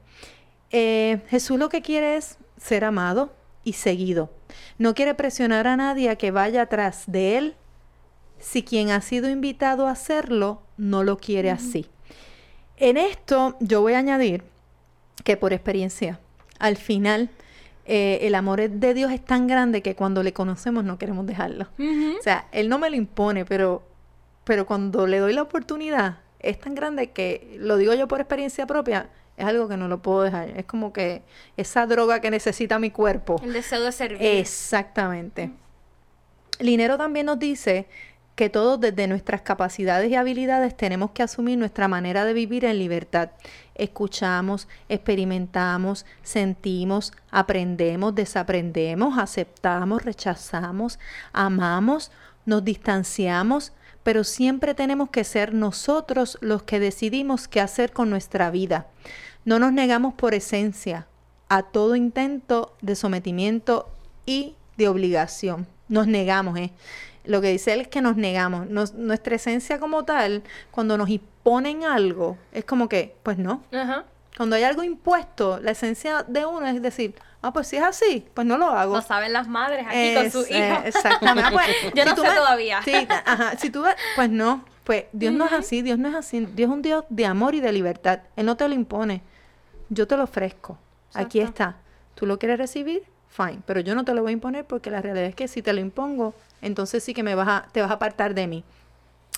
[0.73, 3.31] Eh, Jesús lo que quiere es ser amado
[3.63, 4.31] y seguido.
[4.77, 7.55] No quiere presionar a nadie a que vaya atrás de él
[8.39, 11.85] si quien ha sido invitado a hacerlo no lo quiere así.
[12.77, 14.43] En esto yo voy a añadir
[15.23, 16.19] que por experiencia,
[16.57, 17.29] al final,
[17.85, 21.67] eh, el amor de Dios es tan grande que cuando le conocemos no queremos dejarlo.
[21.77, 23.83] O sea, Él no me lo impone, pero,
[24.43, 28.65] pero cuando le doy la oportunidad, es tan grande que, lo digo yo por experiencia
[28.65, 30.49] propia, es algo que no lo puedo dejar.
[30.49, 31.23] Es como que
[31.57, 33.41] esa droga que necesita mi cuerpo.
[33.43, 34.21] El deseo de servir.
[34.21, 35.51] Exactamente.
[36.59, 37.87] Linero también nos dice
[38.35, 42.79] que todos desde nuestras capacidades y habilidades tenemos que asumir nuestra manera de vivir en
[42.79, 43.29] libertad.
[43.75, 50.99] Escuchamos, experimentamos, sentimos, aprendemos, desaprendemos, aceptamos, rechazamos,
[51.31, 52.11] amamos,
[52.45, 53.71] nos distanciamos,
[54.03, 58.87] pero siempre tenemos que ser nosotros los que decidimos qué hacer con nuestra vida.
[59.45, 61.07] No nos negamos por esencia
[61.49, 63.89] a todo intento de sometimiento
[64.25, 65.67] y de obligación.
[65.89, 66.71] Nos negamos, ¿eh?
[67.25, 68.67] Lo que dice él es que nos negamos.
[68.69, 73.63] Nos- nuestra esencia como tal, cuando nos imponen algo, es como que, pues no.
[73.71, 74.05] Ajá.
[74.35, 78.25] Cuando hay algo impuesto, la esencia de uno es decir, ah, pues si es así,
[78.33, 78.95] pues no lo hago.
[78.95, 80.85] Lo saben las madres aquí con sus eh, hijos.
[80.85, 81.43] exactamente.
[81.45, 82.81] Ah, pues, Yo si no sé ves- todavía.
[82.83, 83.57] Sí, ajá.
[83.57, 83.83] Si tú
[84.15, 84.65] pues no.
[84.83, 86.39] Pues Dios no es así, Dios no es así.
[86.39, 88.19] Dios es un Dios de amor y de libertad.
[88.35, 89.21] Él no te lo impone.
[89.89, 90.77] Yo te lo ofrezco.
[91.13, 91.77] Aquí está.
[92.15, 93.03] ¿Tú lo quieres recibir?
[93.29, 93.59] Fine.
[93.65, 95.73] Pero yo no te lo voy a imponer porque la realidad es que si te
[95.73, 98.63] lo impongo, entonces sí que me vas a, te vas a apartar de mí.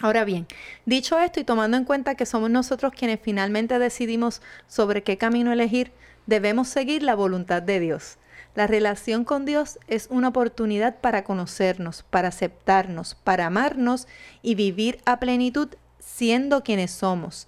[0.01, 0.45] Ahora bien,
[0.85, 5.53] dicho esto y tomando en cuenta que somos nosotros quienes finalmente decidimos sobre qué camino
[5.53, 5.91] elegir,
[6.25, 8.17] debemos seguir la voluntad de Dios.
[8.55, 14.07] La relación con Dios es una oportunidad para conocernos, para aceptarnos, para amarnos
[14.41, 17.47] y vivir a plenitud siendo quienes somos.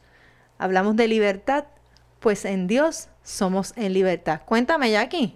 [0.58, 1.66] Hablamos de libertad,
[2.20, 4.42] pues en Dios somos en libertad.
[4.46, 5.36] Cuéntame, Jackie.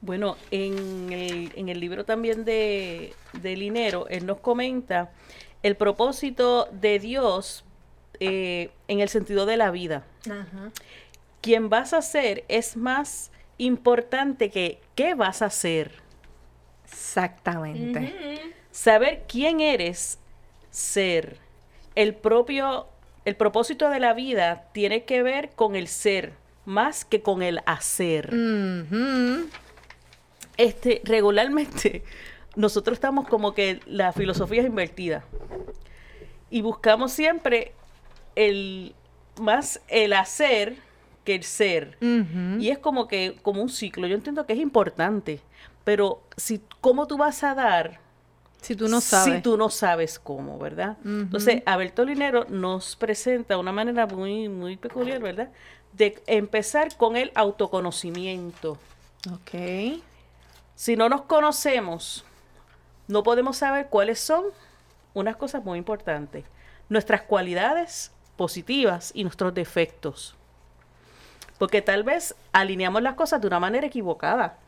[0.00, 5.10] Bueno, en el, libro también de, de Linero, él nos comenta
[5.62, 7.64] el propósito de Dios
[8.20, 10.04] eh, en el sentido de la vida.
[11.40, 15.92] Quien vas a ser es más importante que qué vas a hacer.
[16.84, 18.54] Exactamente.
[18.70, 20.18] Saber quién eres,
[20.70, 21.38] ser.
[21.94, 22.86] El propio,
[23.24, 26.32] el propósito de la vida tiene que ver con el ser,
[26.64, 28.32] más que con el hacer.
[30.56, 32.02] Este, regularmente
[32.56, 35.24] nosotros estamos como que la filosofía es invertida.
[36.50, 37.72] Y buscamos siempre
[38.36, 38.94] el
[39.40, 40.76] más el hacer
[41.24, 41.96] que el ser.
[42.00, 44.06] Y es como que como un ciclo.
[44.06, 45.40] Yo entiendo que es importante
[45.84, 48.00] pero si cómo tú vas a dar
[48.60, 49.36] Si tú no sabes.
[49.36, 54.76] si tú no sabes cómo verdad entonces Alberto Linero nos presenta una manera muy muy
[54.76, 55.50] peculiar verdad
[55.92, 58.78] de empezar con el autoconocimiento.
[59.30, 60.00] Ok.
[60.74, 62.24] si no nos conocemos,
[63.08, 64.44] no podemos saber cuáles son
[65.14, 66.44] unas cosas muy importantes.
[66.88, 70.36] Nuestras cualidades positivas y nuestros defectos.
[71.58, 74.58] Porque tal vez alineamos las cosas de una manera equivocada.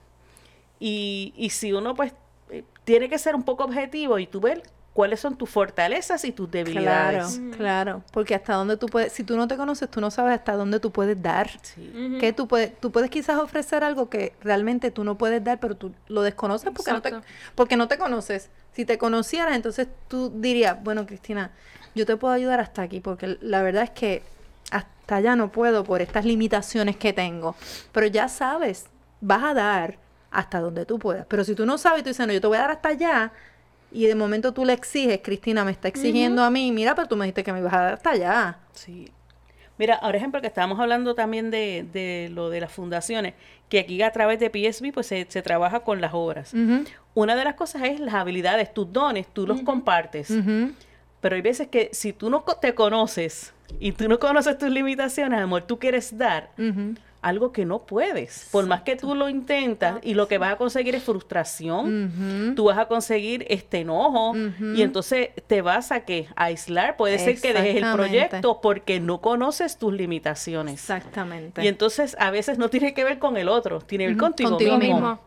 [0.78, 2.12] Y, y si uno pues
[2.50, 4.62] eh, tiene que ser un poco objetivo y tú ver
[4.94, 7.40] cuáles son tus fortalezas y tus Claro, debilidades.
[7.56, 8.02] claro.
[8.12, 10.80] Porque hasta dónde tú puedes, si tú no te conoces, tú no sabes hasta dónde
[10.80, 11.50] tú puedes dar.
[11.62, 12.16] Sí.
[12.20, 15.76] Que tú puedes, tú puedes quizás ofrecer algo que realmente tú no puedes dar, pero
[15.76, 17.12] tú lo desconoces porque no, te,
[17.56, 18.50] porque no te conoces.
[18.72, 21.50] Si te conocieras, entonces tú dirías, bueno, Cristina,
[21.96, 24.22] yo te puedo ayudar hasta aquí, porque la verdad es que
[24.70, 27.56] hasta allá no puedo por estas limitaciones que tengo.
[27.92, 28.86] Pero ya sabes,
[29.20, 29.98] vas a dar
[30.30, 31.26] hasta donde tú puedas.
[31.26, 33.32] Pero si tú no sabes, tú dices, no, yo te voy a dar hasta allá,
[33.94, 37.16] Y de momento tú le exiges, Cristina me está exigiendo a mí, mira, pero tú
[37.16, 38.58] me dijiste que me ibas a dar hasta allá.
[38.72, 39.08] Sí.
[39.78, 43.34] Mira, por ejemplo, que estábamos hablando también de, de lo de las fundaciones,
[43.68, 46.52] que aquí a través de PSB pues se, se trabaja con las obras.
[47.14, 50.32] Una de las cosas es las habilidades, tus dones, tú los compartes.
[51.20, 55.40] Pero hay veces que si tú no te conoces y tú no conoces tus limitaciones,
[55.40, 56.50] amor, tú quieres dar.
[57.24, 58.48] Algo que no puedes.
[58.52, 62.64] Por más que tú lo intentas y lo que vas a conseguir es frustración, tú
[62.64, 66.98] vas a conseguir este enojo y entonces te vas a que a aislar.
[66.98, 70.74] Puede ser que dejes el proyecto porque no conoces tus limitaciones.
[70.74, 71.64] Exactamente.
[71.64, 74.24] Y entonces a veces no tiene que ver con el otro, tiene que ver Ujú,
[74.26, 74.94] contigo, contigo mismo.
[74.96, 75.20] mismo.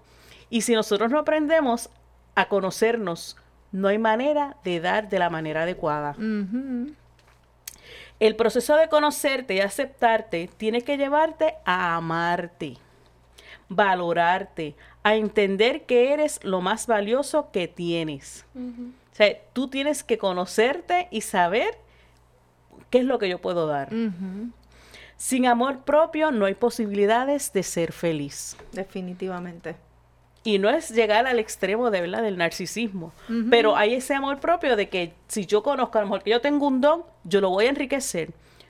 [0.52, 1.90] Y si nosotros no aprendemos
[2.36, 3.38] a conocernos,
[3.72, 6.16] no hay manera de dar de la manera adecuada.
[8.20, 12.78] El proceso de conocerte y aceptarte tiene que llevarte a amarte,
[13.70, 18.46] valorarte, a entender que eres lo más valioso que tienes.
[18.56, 21.78] O sea, tú tienes que conocerte y saber
[22.90, 23.90] qué es lo que yo puedo dar.
[25.18, 28.58] Sin amor propio no hay posibilidades de ser feliz.
[28.72, 29.76] Definitivamente.
[30.44, 33.12] Y no es llegar al extremo de verdad del narcisismo,
[33.50, 36.40] pero hay ese amor propio de que si yo conozco a lo mejor que yo
[36.40, 38.30] tengo un don, yo lo voy a enriquecer,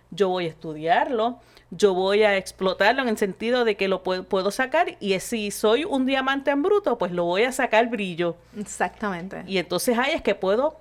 [0.10, 1.40] yo voy a estudiarlo,
[1.70, 5.52] yo voy a explotarlo en el sentido de que lo puedo, puedo sacar y si
[5.52, 8.38] soy un diamante en bruto, pues lo voy a sacar brillo.
[8.58, 9.44] Exactamente.
[9.46, 10.78] Y entonces ahí es que puedo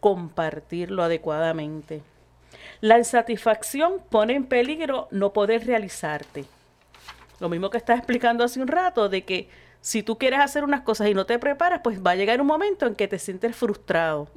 [0.00, 2.02] compartirlo adecuadamente.
[2.80, 6.44] La insatisfacción pone en peligro no poder realizarte.
[7.40, 9.48] Lo mismo que estás explicando hace un rato, de que
[9.80, 12.46] si tú quieres hacer unas cosas y no te preparas, pues va a llegar un
[12.46, 14.28] momento en que te sientes frustrado.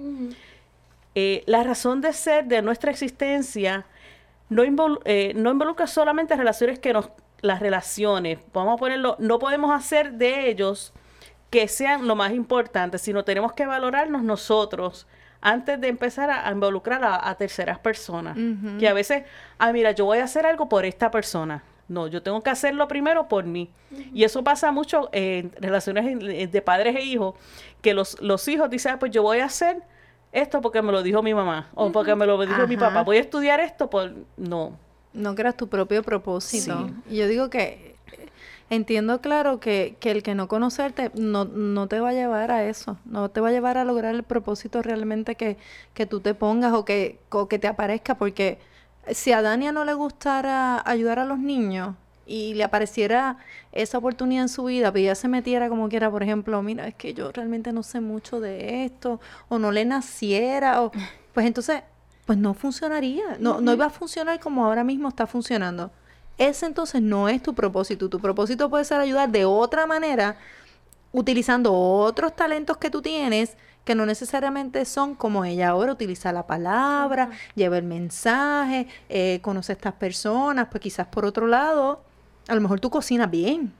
[1.15, 3.85] Eh, la razón de ser de nuestra existencia
[4.49, 4.63] no,
[5.05, 7.09] eh, no involucra solamente relaciones que nos,
[7.41, 10.93] las relaciones, vamos a ponerlo, no podemos hacer de ellos
[11.49, 15.05] que sean lo más importante, sino tenemos que valorarnos nosotros
[15.41, 18.37] antes de empezar a, a involucrar a, a terceras personas.
[18.79, 19.23] Que a veces,
[19.57, 21.63] ah, mira, yo voy a hacer algo por esta persona.
[21.91, 23.69] No, yo tengo que hacerlo primero por mí.
[24.13, 27.35] Y eso pasa mucho en relaciones de padres e hijos,
[27.81, 29.83] que los, los hijos dicen, ah, pues yo voy a hacer
[30.31, 33.17] esto porque me lo dijo mi mamá, o porque me lo dijo mi papá, voy
[33.17, 34.13] a estudiar esto por...
[34.37, 34.79] No,
[35.11, 36.87] No creas tu propio propósito.
[36.87, 37.15] Sí.
[37.15, 37.95] Y yo digo que
[38.69, 42.63] entiendo claro que, que el que no conocerte no, no te va a llevar a
[42.63, 45.57] eso, no te va a llevar a lograr el propósito realmente que,
[45.93, 48.59] que tú te pongas o que, o que te aparezca, porque
[49.09, 51.95] si a Dania no le gustara ayudar a los niños
[52.25, 53.37] y le apareciera
[53.71, 56.95] esa oportunidad en su vida, pero ella se metiera como quiera, por ejemplo, mira, es
[56.95, 60.91] que yo realmente no sé mucho de esto, o no le naciera, o
[61.33, 61.81] pues entonces,
[62.25, 65.91] pues no funcionaría, no, no iba a funcionar como ahora mismo está funcionando.
[66.37, 70.37] Ese entonces no es tu propósito, tu propósito puede ser ayudar de otra manera,
[71.11, 76.45] utilizando otros talentos que tú tienes, que no necesariamente son como ella ahora, utiliza la
[76.45, 82.03] palabra, lleva el mensaje, eh, conoce a estas personas, pues quizás por otro lado,
[82.47, 83.73] a lo mejor tú cocinas bien.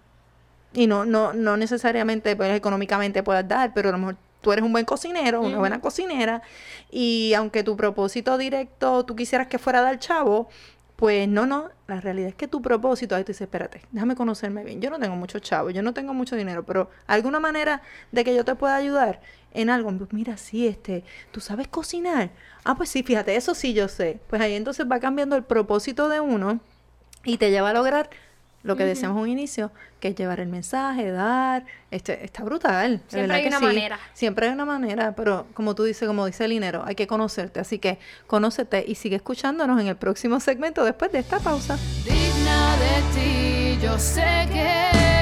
[0.73, 4.65] Y no, no, no necesariamente pues, económicamente puedas dar, pero a lo mejor tú eres
[4.65, 6.41] un buen cocinero, una buena cocinera,
[6.89, 10.49] y aunque tu propósito directo tú quisieras que fuera dar chavo,
[11.01, 14.63] pues no, no, la realidad es que tu propósito, ahí tú dices, espérate, déjame conocerme
[14.63, 14.81] bien.
[14.81, 17.81] Yo no tengo mucho chavo, yo no tengo mucho dinero, pero alguna manera
[18.11, 19.19] de que yo te pueda ayudar
[19.51, 22.29] en algo, pues mira, sí, este, tú sabes cocinar.
[22.63, 24.19] Ah, pues sí, fíjate, eso sí yo sé.
[24.27, 26.59] Pues ahí entonces va cambiando el propósito de uno
[27.23, 28.11] y te lleva a lograr
[28.63, 33.01] lo que decíamos en un inicio, que es llevar el mensaje, dar, este, está brutal.
[33.07, 33.65] Siempre hay que una sí.
[33.65, 33.99] manera.
[34.13, 37.59] Siempre hay una manera, pero como tú dices, como dice el dinero, hay que conocerte.
[37.59, 41.77] Así que conócete y sigue escuchándonos en el próximo segmento después de esta pausa.
[42.03, 45.20] digna de ti, yo sé que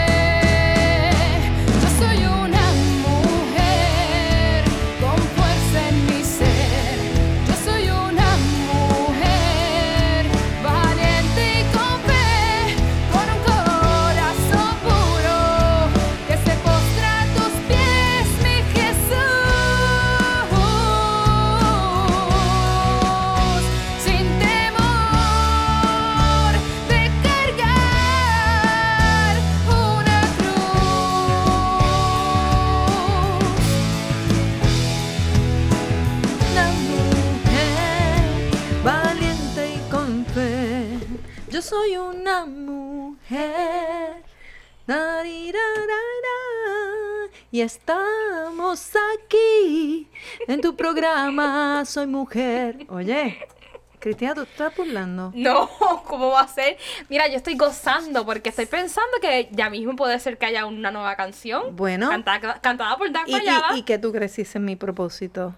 [41.69, 44.23] soy una mujer.
[47.51, 50.07] Y estamos aquí
[50.47, 52.87] en tu programa Soy Mujer.
[52.89, 53.37] Oye,
[53.99, 55.31] Cristina, ¿tú estás burlando?
[55.35, 55.69] No,
[56.07, 56.77] ¿cómo va a ser?
[57.07, 60.89] Mira, yo estoy gozando porque estoy pensando que ya mismo puede ser que haya una
[60.89, 61.75] nueva canción.
[61.75, 62.09] Bueno.
[62.09, 65.53] Cantada, cantada por Dan ¿Y, y, y que tú creciste en mi propósito?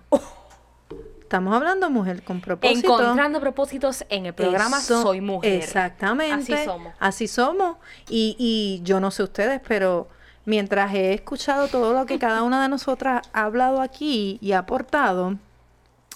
[1.31, 2.93] Estamos hablando mujer con propósito.
[2.99, 5.53] Encontrando propósitos en el programa Eso- Soy Mujer.
[5.63, 6.53] Exactamente.
[6.53, 6.93] Así somos.
[6.99, 7.77] Así somos.
[8.09, 10.09] Y, y yo no sé ustedes, pero
[10.43, 14.57] mientras he escuchado todo lo que cada una de nosotras ha hablado aquí y ha
[14.59, 15.37] aportado,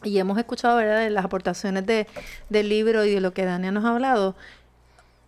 [0.03, 1.09] y hemos escuchado ¿verdad?
[1.09, 2.07] las aportaciones de,
[2.49, 4.36] del libro y de lo que Dania nos ha hablado,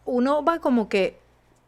[0.03, 1.17] uno va como que,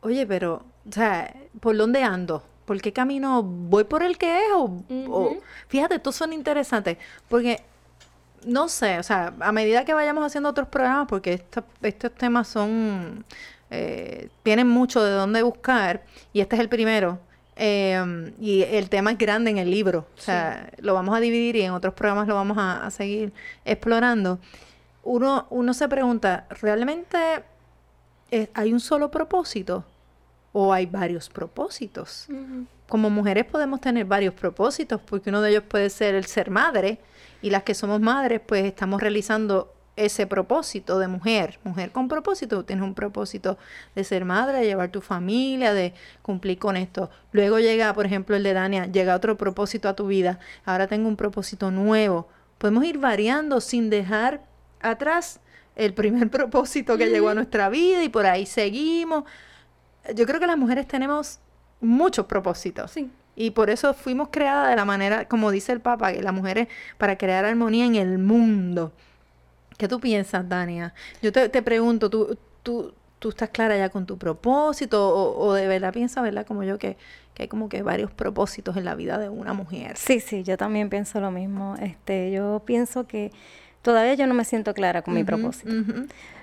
[0.01, 2.43] oye, pero, o sea, ¿por dónde ando?
[2.65, 4.51] ¿Por qué camino voy por el que es?
[4.53, 5.38] O, o-
[5.70, 6.97] fíjate, estos son interesantes,
[7.30, 7.63] porque
[8.45, 12.47] no sé, o sea, a medida que vayamos haciendo otros programas, porque esta- estos temas
[12.47, 13.25] son,
[13.71, 17.19] eh, tienen mucho de dónde buscar, y este es el primero,
[17.55, 21.55] eh, y el tema es grande en el libro, o sea, lo vamos a dividir
[21.57, 23.33] y en otros programas lo vamos a, a seguir
[23.65, 24.39] explorando.
[25.03, 27.17] Uno, uno se pregunta, ¿realmente
[28.53, 29.83] hay un solo propósito?
[30.51, 32.27] ¿O hay varios propósitos?
[32.89, 36.99] Como mujeres podemos tener varios propósitos, porque uno de ellos puede ser el ser madre,
[37.41, 41.59] y las que somos madres, pues estamos realizando ese propósito de mujer.
[41.63, 43.57] Mujer con propósito, tienes un propósito
[43.95, 47.09] de ser madre, de llevar tu familia, de cumplir con esto.
[47.31, 50.39] Luego llega, por ejemplo, el de Dania, llega otro propósito a tu vida.
[50.65, 52.27] Ahora tengo un propósito nuevo.
[52.57, 54.41] Podemos ir variando sin dejar
[54.81, 55.41] atrás
[55.75, 59.25] el primer propósito que llegó a nuestra vida y por ahí seguimos.
[60.15, 61.39] Yo creo que las mujeres tenemos
[61.82, 62.91] muchos propósitos.
[62.91, 63.09] Sí.
[63.36, 66.67] Y por eso fuimos creadas de la manera, como dice el Papa, que las mujeres
[66.97, 68.91] para crear armonía en el mundo.
[69.77, 70.93] ¿Qué tú piensas, Dania?
[71.21, 75.53] Yo te, te pregunto, ¿tú, tú, ¿tú estás clara ya con tu propósito o, o
[75.53, 76.97] de verdad piensas, verdad, como yo, que,
[77.34, 79.95] que hay como que varios propósitos en la vida de una mujer?
[79.95, 81.77] Sí, sí, yo también pienso lo mismo.
[81.80, 83.32] Este, yo pienso que
[83.82, 85.71] todavía yo no me siento clara con mi propósito.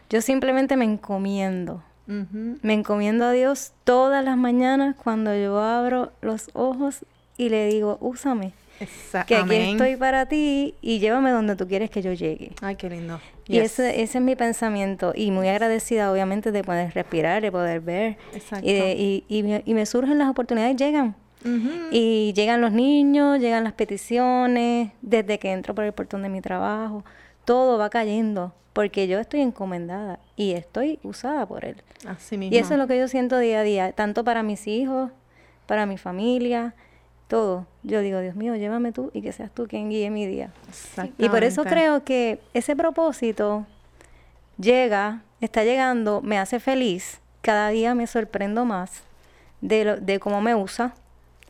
[0.08, 1.82] Yo simplemente me encomiendo.
[2.06, 7.04] Me encomiendo a Dios todas las mañanas cuando yo abro los ojos
[7.36, 8.84] y le digo, úsame, que
[9.18, 9.62] aquí amén.
[9.70, 12.52] estoy para ti y llévame donde tú quieres que yo llegue.
[12.62, 13.18] Ay, qué lindo.
[13.48, 13.64] Y Yes.
[13.78, 18.16] ese, ese es mi pensamiento y muy agradecida obviamente de poder respirar, de poder ver.
[18.34, 18.68] Exacto.
[18.68, 21.14] Y, de- y, y me, y me surgen las oportunidades, llegan.
[21.92, 26.40] Y llegan los niños, llegan las peticiones, desde que entro por el portón de mi
[26.40, 27.04] trabajo,
[27.44, 31.82] todo va cayendo, porque yo estoy encomendada y estoy usada por Él.
[32.06, 32.54] Así mismo.
[32.54, 35.10] Y eso es lo que yo siento día a día, tanto para mis hijos,
[35.64, 36.74] para mi familia,
[37.26, 37.66] todo.
[37.84, 40.50] Yo digo, Dios mío, llévame tú y que seas tú quien guíe mi día.
[41.16, 43.64] Y por eso creo que ese propósito
[44.58, 47.22] llega, está llegando, me hace feliz.
[47.40, 49.04] Cada día me sorprendo más
[49.62, 50.92] de, lo, de cómo me usa.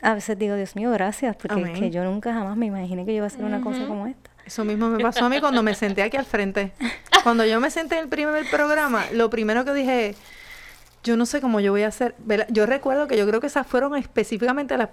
[0.01, 3.11] A veces digo, Dios mío, gracias, porque es que yo nunca jamás me imaginé que
[3.11, 4.31] yo iba a hacer una cosa como esta.
[4.47, 6.71] Eso mismo me pasó a mí cuando me senté aquí al frente.
[7.23, 10.15] Cuando yo me senté en el primer programa, lo primero que dije,
[11.03, 12.15] yo no sé cómo yo voy a hacer.
[12.47, 14.87] Yo recuerdo que yo creo que esas fueron específicamente las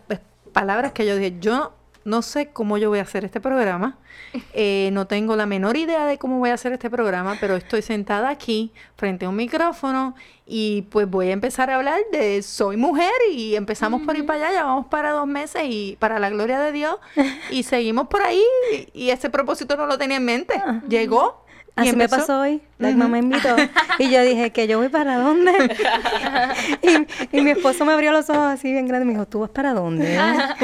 [0.53, 1.37] palabras que yo dije.
[1.39, 1.73] Yo
[2.05, 3.99] no sé cómo yo voy a hacer este programa.
[4.53, 7.83] Eh, no tengo la menor idea de cómo voy a hacer este programa, pero estoy
[7.83, 10.15] sentada aquí frente a un micrófono
[10.47, 14.49] y pues voy a empezar a hablar de soy mujer y empezamos por ir para
[14.49, 16.97] allá, ya vamos para dos meses y para la gloria de Dios
[17.51, 18.43] y seguimos por ahí
[18.73, 20.55] y, y ese propósito no lo tenía en mente.
[20.89, 21.44] Llegó.
[21.77, 22.63] Así me pasó hoy.
[22.79, 23.57] La mamá me invitó.
[23.99, 25.53] Y yo dije, ¿que yo voy para dónde?
[26.83, 29.41] y, y mi esposo me abrió los ojos así bien grandes y me dijo, ¿tú
[29.41, 30.19] vas para dónde?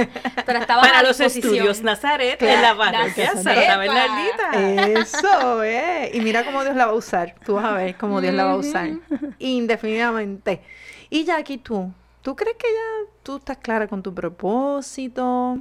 [0.46, 2.74] Pero estaba Para los estudios Nazaret en la.
[2.74, 4.52] Bernardita.
[5.00, 6.10] Eso, eh.
[6.14, 7.34] Y mira cómo Dios la va a usar.
[7.44, 8.90] Tú vas a ver cómo Dios la va a usar.
[9.38, 10.62] Indefinidamente.
[11.08, 11.92] Y Jackie, tú,
[12.22, 15.58] ¿tú crees que ya tú estás clara con tu propósito?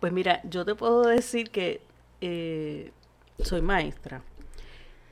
[0.00, 1.82] Pues mira, yo te puedo decir que
[2.20, 2.90] eh,
[3.42, 4.22] soy maestra.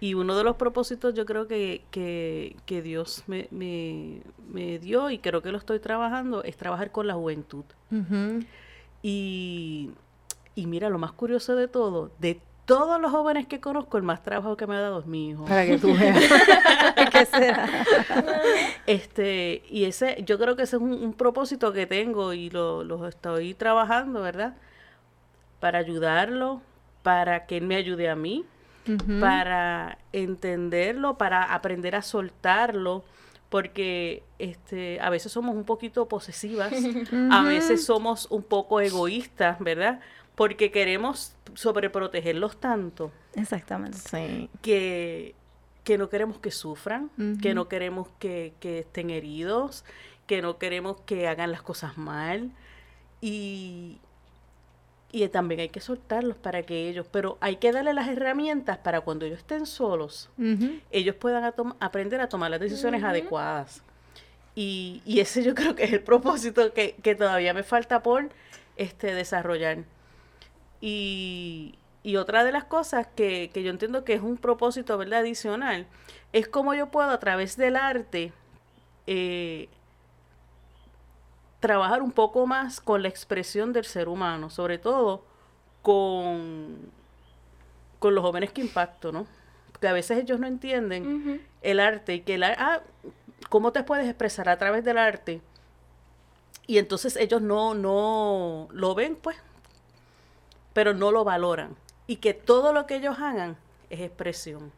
[0.01, 5.11] Y uno de los propósitos yo creo que, que, que Dios me, me, me dio
[5.11, 7.65] y creo que lo estoy trabajando es trabajar con la juventud.
[9.03, 9.91] Y,
[10.55, 14.23] y mira, lo más curioso de todo, de todos los jóvenes que conozco, el más
[14.23, 15.45] trabajo que me ha dado es mi hijo.
[15.45, 16.19] Para que tú veas.
[17.13, 17.69] ¿Qué será?
[18.87, 22.83] Este, y ese, yo creo que ese es un, un propósito que tengo y lo,
[22.83, 24.57] lo estoy trabajando, ¿verdad?
[25.61, 26.61] Para ayudarlo,
[27.03, 28.45] para que él me ayude a mí,
[29.21, 33.05] Para entenderlo, para aprender a soltarlo,
[33.49, 36.73] porque este, a veces somos un poquito posesivas,
[37.31, 40.01] a veces somos un poco egoístas, ¿verdad?
[40.35, 43.99] Porque queremos sobreprotegerlos tanto Exactamente.
[43.99, 44.49] Sí.
[44.63, 45.35] que,
[45.85, 47.11] que no queremos que sufran,
[47.43, 49.85] que no queremos que, que estén heridos,
[50.27, 52.51] que no queremos que hagan las cosas mal.
[53.21, 53.99] Y,
[55.13, 59.01] y también hay que soltarlos para que ellos, pero hay que darle las herramientas para
[59.01, 60.31] cuando ellos estén solos,
[60.91, 63.83] ellos puedan a aprender a tomar las decisiones adecuadas.
[64.55, 68.29] Y, y ese yo creo que es el propósito que, que todavía me falta por
[68.77, 69.79] este, desarrollar.
[70.81, 75.21] Y, y otra de las cosas que, que yo entiendo que es un propósito ¿verdad?
[75.21, 75.87] adicional
[76.33, 78.33] es cómo yo puedo a través del arte
[79.07, 79.69] eh,
[81.61, 85.25] trabajar un poco más con la expresión del ser humano, sobre todo
[85.83, 86.79] con,
[87.99, 89.27] con los jóvenes que impacto, ¿no?
[89.71, 92.81] Porque a veces ellos no entienden el arte y que el arte, ah,
[93.49, 95.41] ¿cómo te puedes expresar a través del arte?
[96.67, 99.37] Y entonces ellos no, no lo ven, pues,
[100.73, 101.77] pero no lo valoran.
[102.07, 103.57] Y que todo lo que ellos hagan
[103.91, 104.73] es expresión.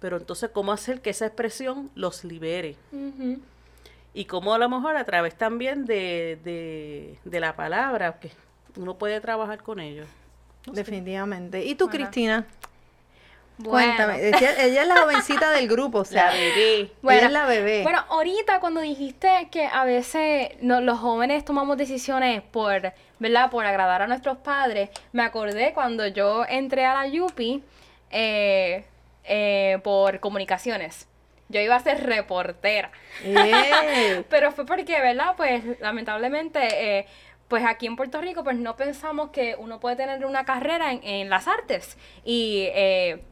[0.00, 2.76] Pero entonces, ¿cómo hacer que esa expresión los libere?
[4.16, 8.30] Y cómo a lo mejor a través también de, de, de la palabra, que
[8.76, 10.08] uno puede trabajar con ellos.
[10.72, 11.64] Definitivamente.
[11.64, 11.88] ¿Y tú.
[11.88, 12.46] Cristina?
[13.58, 13.94] Bueno.
[13.94, 14.28] Cuéntame.
[14.28, 16.90] Ella, ella es la jovencita del grupo, o sea, La bebé.
[17.02, 17.82] Bueno, ella es la bebé.
[17.82, 23.50] Bueno, ahorita cuando dijiste que a veces no- los jóvenes tomamos decisiones por, ¿verdad?
[23.50, 27.62] Por agradar a nuestros padres, me acordé cuando yo entré a la Yupi
[28.10, 28.84] eh,
[29.24, 31.06] eh, por comunicaciones.
[31.48, 32.90] Yo iba a ser reportera.
[33.24, 34.24] ¡Eh!
[34.30, 35.34] Pero fue porque, ¿verdad?
[35.36, 37.06] Pues lamentablemente, eh,
[37.48, 41.00] pues aquí en Puerto Rico, pues no pensamos que uno puede tener una carrera en,
[41.04, 41.96] en las artes.
[42.24, 43.22] Y eh,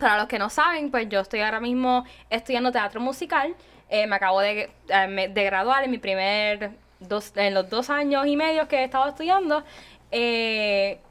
[0.00, 3.54] para los que no saben, pues yo estoy ahora mismo estudiando teatro musical.
[3.88, 8.36] Eh, me acabo de, de graduar en mi primer, dos, en los dos años y
[8.36, 9.64] medio que he estado estudiando.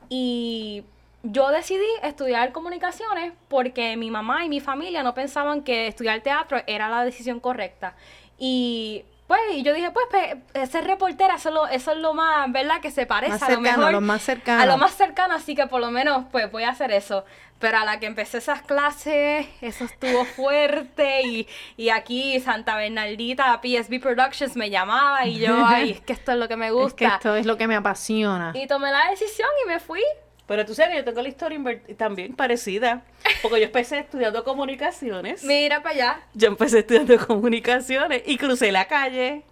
[0.10, 0.84] Y
[1.24, 6.62] yo decidí estudiar comunicaciones porque mi mamá y mi familia no pensaban que estudiar teatro
[6.68, 7.96] era la decisión correcta.
[8.38, 12.16] Y pues y yo dije, pues, pe- ser reportera, eso es, lo, eso es lo
[12.16, 12.82] más, ¿verdad?
[12.82, 13.92] Que se parece Más a lo mejor.
[13.92, 14.64] lo más cercano.
[14.64, 17.26] A lo más cercano, así que por lo menos, pues voy a hacer eso.
[17.60, 21.48] Pero a la que empecé esas clases, eso estuvo fuerte y,
[21.78, 26.38] y aquí Santa Bernardita, PSB Productions me llamaba y yo, ay, es que esto es
[26.40, 26.96] lo que me es gusta.
[26.96, 28.52] que esto es lo que me apasiona.
[28.56, 30.02] Y tomé la decisión y me fui.
[30.50, 31.60] Pero tú sabes que yo tengo la historia
[31.96, 33.04] también parecida,
[33.44, 35.44] porque yo empecé estudiando comunicaciones.
[35.44, 36.20] Mira para allá.
[36.34, 39.44] Yo empecé estudiando comunicaciones y crucé la calle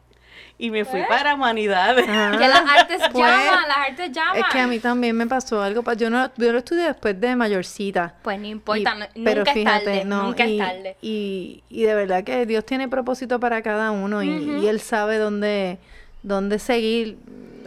[0.58, 2.04] y me fui para humanidades.
[2.10, 4.38] Ah, Ya las artes pues, llaman, las artes llaman.
[4.38, 5.84] Es que a mí también me pasó algo.
[5.93, 8.16] Yo no, yo lo estudié después de mayorcita.
[8.24, 10.98] Pues no importa, Y- no- pero nunca fíjate, es tarde, no, nunca y, es tarde.
[11.04, 15.20] Y, y de verdad que Dios tiene propósito para cada uno y, y Él sabe
[15.20, 15.78] dónde,
[16.24, 17.18] dónde seguir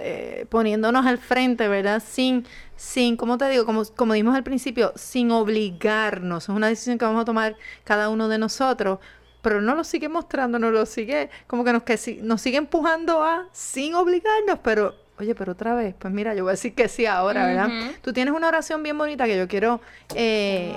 [0.00, 2.02] eh, poniéndonos al frente, ¿verdad?
[2.04, 2.44] Sin,
[2.82, 6.44] sin, como te digo, como, como dijimos al principio, sin obligarnos.
[6.44, 7.54] Es una decisión que vamos a tomar
[7.84, 9.00] cada uno de nosotros.
[9.42, 12.56] Pero no lo sigue mostrando, no lo sigue, como que nos, que si- nos sigue
[12.56, 16.74] empujando a sin obligarnos, pero, oye, pero otra vez, pues mira, yo voy a decir
[16.74, 17.68] que sí ahora, ¿verdad?
[18.02, 19.80] Tú tienes una oración bien bonita que yo quiero
[20.14, 20.74] eh,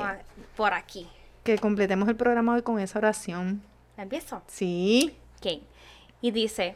[0.57, 1.07] Por aquí.
[1.43, 3.61] que completemos el programa hoy con esa oración.
[3.97, 4.41] Empiezo.
[4.47, 5.15] Sí.
[5.37, 5.61] Ok.
[6.21, 6.75] Y dice,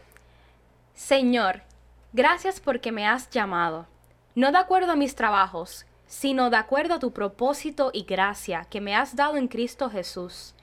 [0.94, 1.62] Señor,
[2.14, 3.88] gracias porque me has llamado,
[4.38, 8.82] no de acuerdo a mis trabajos, sino de acuerdo a tu propósito y gracia que
[8.82, 10.54] me has dado en Cristo Jesús.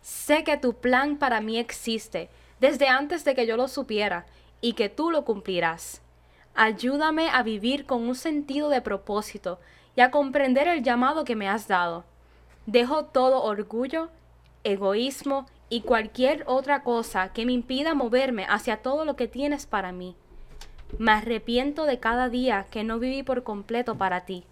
[0.00, 4.26] Sé que tu plan para mí existe desde antes de que yo lo supiera
[4.60, 6.02] y que tú lo cumplirás.
[6.54, 9.58] Ayúdame a vivir con un sentido de propósito
[9.96, 12.04] y a comprender el llamado que me has dado.
[12.66, 14.08] Dejo todo orgullo,
[14.62, 19.90] egoísmo y cualquier otra cosa que me impida moverme hacia todo lo que tienes para
[19.90, 20.14] mí.
[20.98, 24.44] Me arrepiento de cada día que no viví por completo para ti.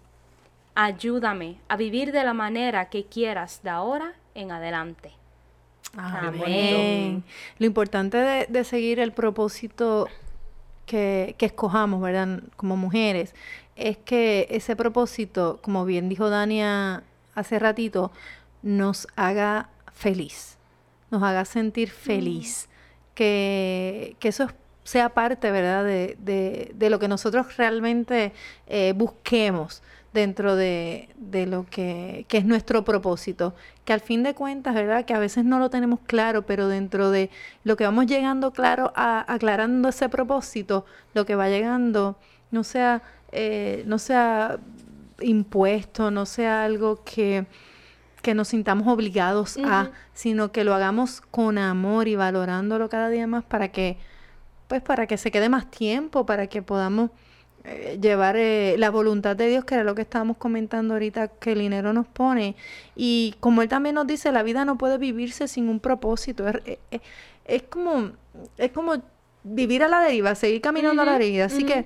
[0.75, 5.11] Ayúdame a vivir de la manera que quieras de ahora en adelante.
[5.97, 7.23] Amén.
[7.57, 10.07] Lo importante de, de seguir el propósito
[10.85, 12.41] que, que escojamos, ¿verdad?
[12.57, 13.33] Como mujeres,
[13.75, 18.11] es que ese propósito, como bien dijo Dania hace ratito,
[18.61, 20.57] nos haga feliz,
[21.11, 22.67] nos haga sentir feliz,
[23.13, 24.53] que, que eso es-
[24.85, 25.83] sea parte, ¿verdad?
[25.83, 28.31] De, de- de lo que nosotros realmente
[28.67, 29.83] eh, busquemos
[30.13, 35.03] dentro de, de lo que, que es nuestro propósito, que al fin de cuentas, ¿verdad?
[35.03, 37.29] Que a veces no lo tenemos claro, pero dentro de
[37.65, 42.17] lo que vamos llegando claro, a, aclarando ese propósito, lo que va llegando
[42.51, 43.01] no sea,
[43.33, 44.57] eh, no sea
[45.19, 47.45] impuesto, no sea algo que,
[48.21, 53.27] que nos sintamos obligados a, sino que lo hagamos con amor y valorándolo cada día
[53.27, 53.97] más para que,
[54.75, 57.09] pues para que se quede más tiempo, para que podamos
[57.63, 61.53] eh, llevar eh, la voluntad de Dios, que era lo que estábamos comentando ahorita, que
[61.53, 62.57] el dinero nos pone.
[62.93, 66.45] Y como Él también nos dice, la vida no puede vivirse sin un propósito.
[66.49, 67.01] Es, es-
[67.45, 68.11] es- como,
[68.57, 68.95] es como
[69.43, 71.45] vivir a la deriva, seguir caminando a la deriva.
[71.45, 71.85] Así que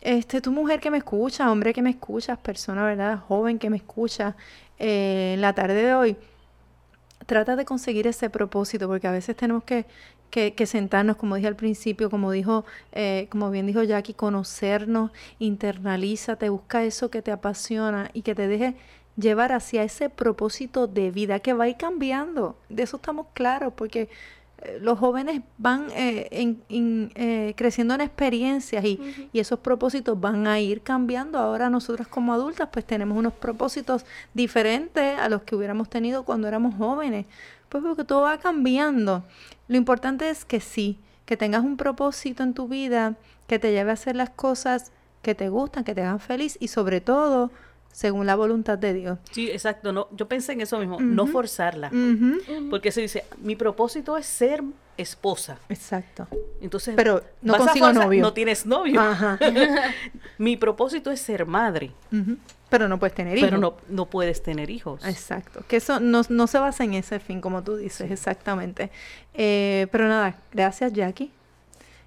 [0.00, 3.18] este, tu mujer que me escucha, hombre que me escuchas, persona, ¿verdad?
[3.28, 4.36] Joven que me escucha,
[4.78, 6.16] eh, en la tarde de hoy,
[7.26, 9.84] trata de conseguir ese propósito, porque a veces tenemos que,
[10.32, 15.10] que, que sentarnos, como dije al principio, como dijo, eh, como bien dijo Jackie, conocernos,
[15.38, 18.74] internalízate, busca eso que te apasiona y que te deje
[19.16, 22.56] llevar hacia ese propósito de vida que va a ir cambiando.
[22.68, 24.08] De eso estamos claros, porque
[24.62, 28.98] eh, los jóvenes van eh, en- en, eh, creciendo en experiencias y,
[29.32, 31.38] y esos propósitos van a ir cambiando.
[31.38, 34.04] Ahora nosotras como adultas pues tenemos unos propósitos
[34.34, 37.26] diferentes a los que hubiéramos tenido cuando éramos jóvenes.
[37.68, 39.24] Pues porque todo va cambiando.
[39.72, 43.14] Lo importante es que sí, que tengas un propósito en tu vida,
[43.46, 44.92] que te lleve a hacer las cosas
[45.22, 47.50] que te gustan, que te hagan feliz y sobre todo
[47.90, 49.18] según la voluntad de Dios.
[49.30, 49.90] Sí, exacto.
[49.94, 51.90] No, yo pensé en eso mismo, no forzarla.
[52.68, 54.62] Porque se dice, mi propósito es ser
[54.98, 55.56] esposa.
[55.70, 56.28] Exacto.
[56.60, 58.20] Entonces, Pero no consigo forzar- novio.
[58.20, 59.00] No tienes novio.
[59.00, 59.38] Ajá.
[60.36, 61.92] mi propósito es ser madre.
[62.72, 63.48] Pero no puedes tener hijos.
[63.48, 65.06] pero no, no puedes tener hijos.
[65.06, 65.62] Exacto.
[65.68, 68.90] Que eso no, no se basa en ese fin, como tú dices, exactamente.
[69.34, 71.30] Eh, pero nada, gracias Jackie.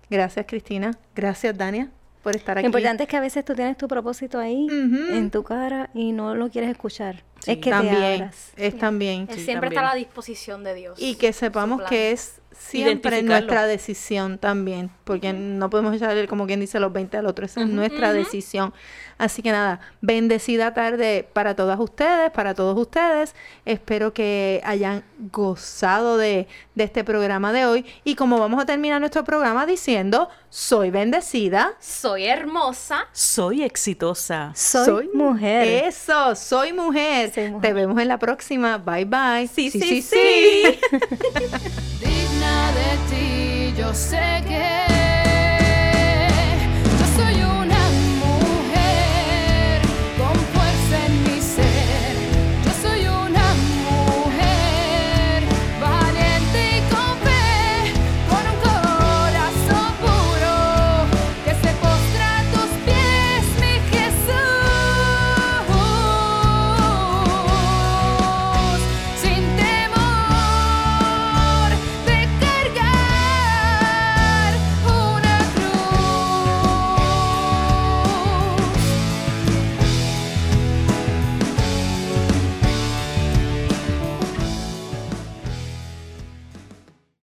[0.09, 0.91] Gracias Cristina.
[1.15, 1.89] Gracias Dania
[2.23, 2.63] por estar aquí.
[2.63, 6.11] Lo importante es que a veces tú tienes tu propósito ahí en tu cara y
[6.11, 7.23] no lo quieres escuchar.
[7.45, 7.51] Sí.
[7.51, 7.95] es que te también.
[8.21, 8.51] abras.
[8.55, 9.27] Es también.
[9.29, 9.73] Él Sí, siempre también.
[9.73, 10.99] está a la disposición de Dios.
[10.99, 16.61] Y que sepamos que es siempre nuestra decisión también, porque no podemos echarle, como quien
[16.61, 18.73] dice, los 20 al otro, esa es nuestra decisión.
[19.17, 23.33] Así que nada, bendecida tarde para todas ustedes, para todos ustedes.
[23.65, 27.85] Espero que hayan gozado de, de este programa de hoy.
[28.03, 31.73] Y como vamos a terminar nuestro programa diciendo, soy bendecida.
[31.79, 33.07] Soy hermosa.
[33.13, 34.51] Soy exitosa.
[34.55, 35.85] Soy, mujer.
[35.85, 37.31] Eso, soy mujer.
[37.35, 38.77] Te vemos en la próxima.
[38.77, 39.47] Bye bye.
[39.53, 40.63] Sí, sí, sí.
[41.99, 45.24] digna de ti, yo sé que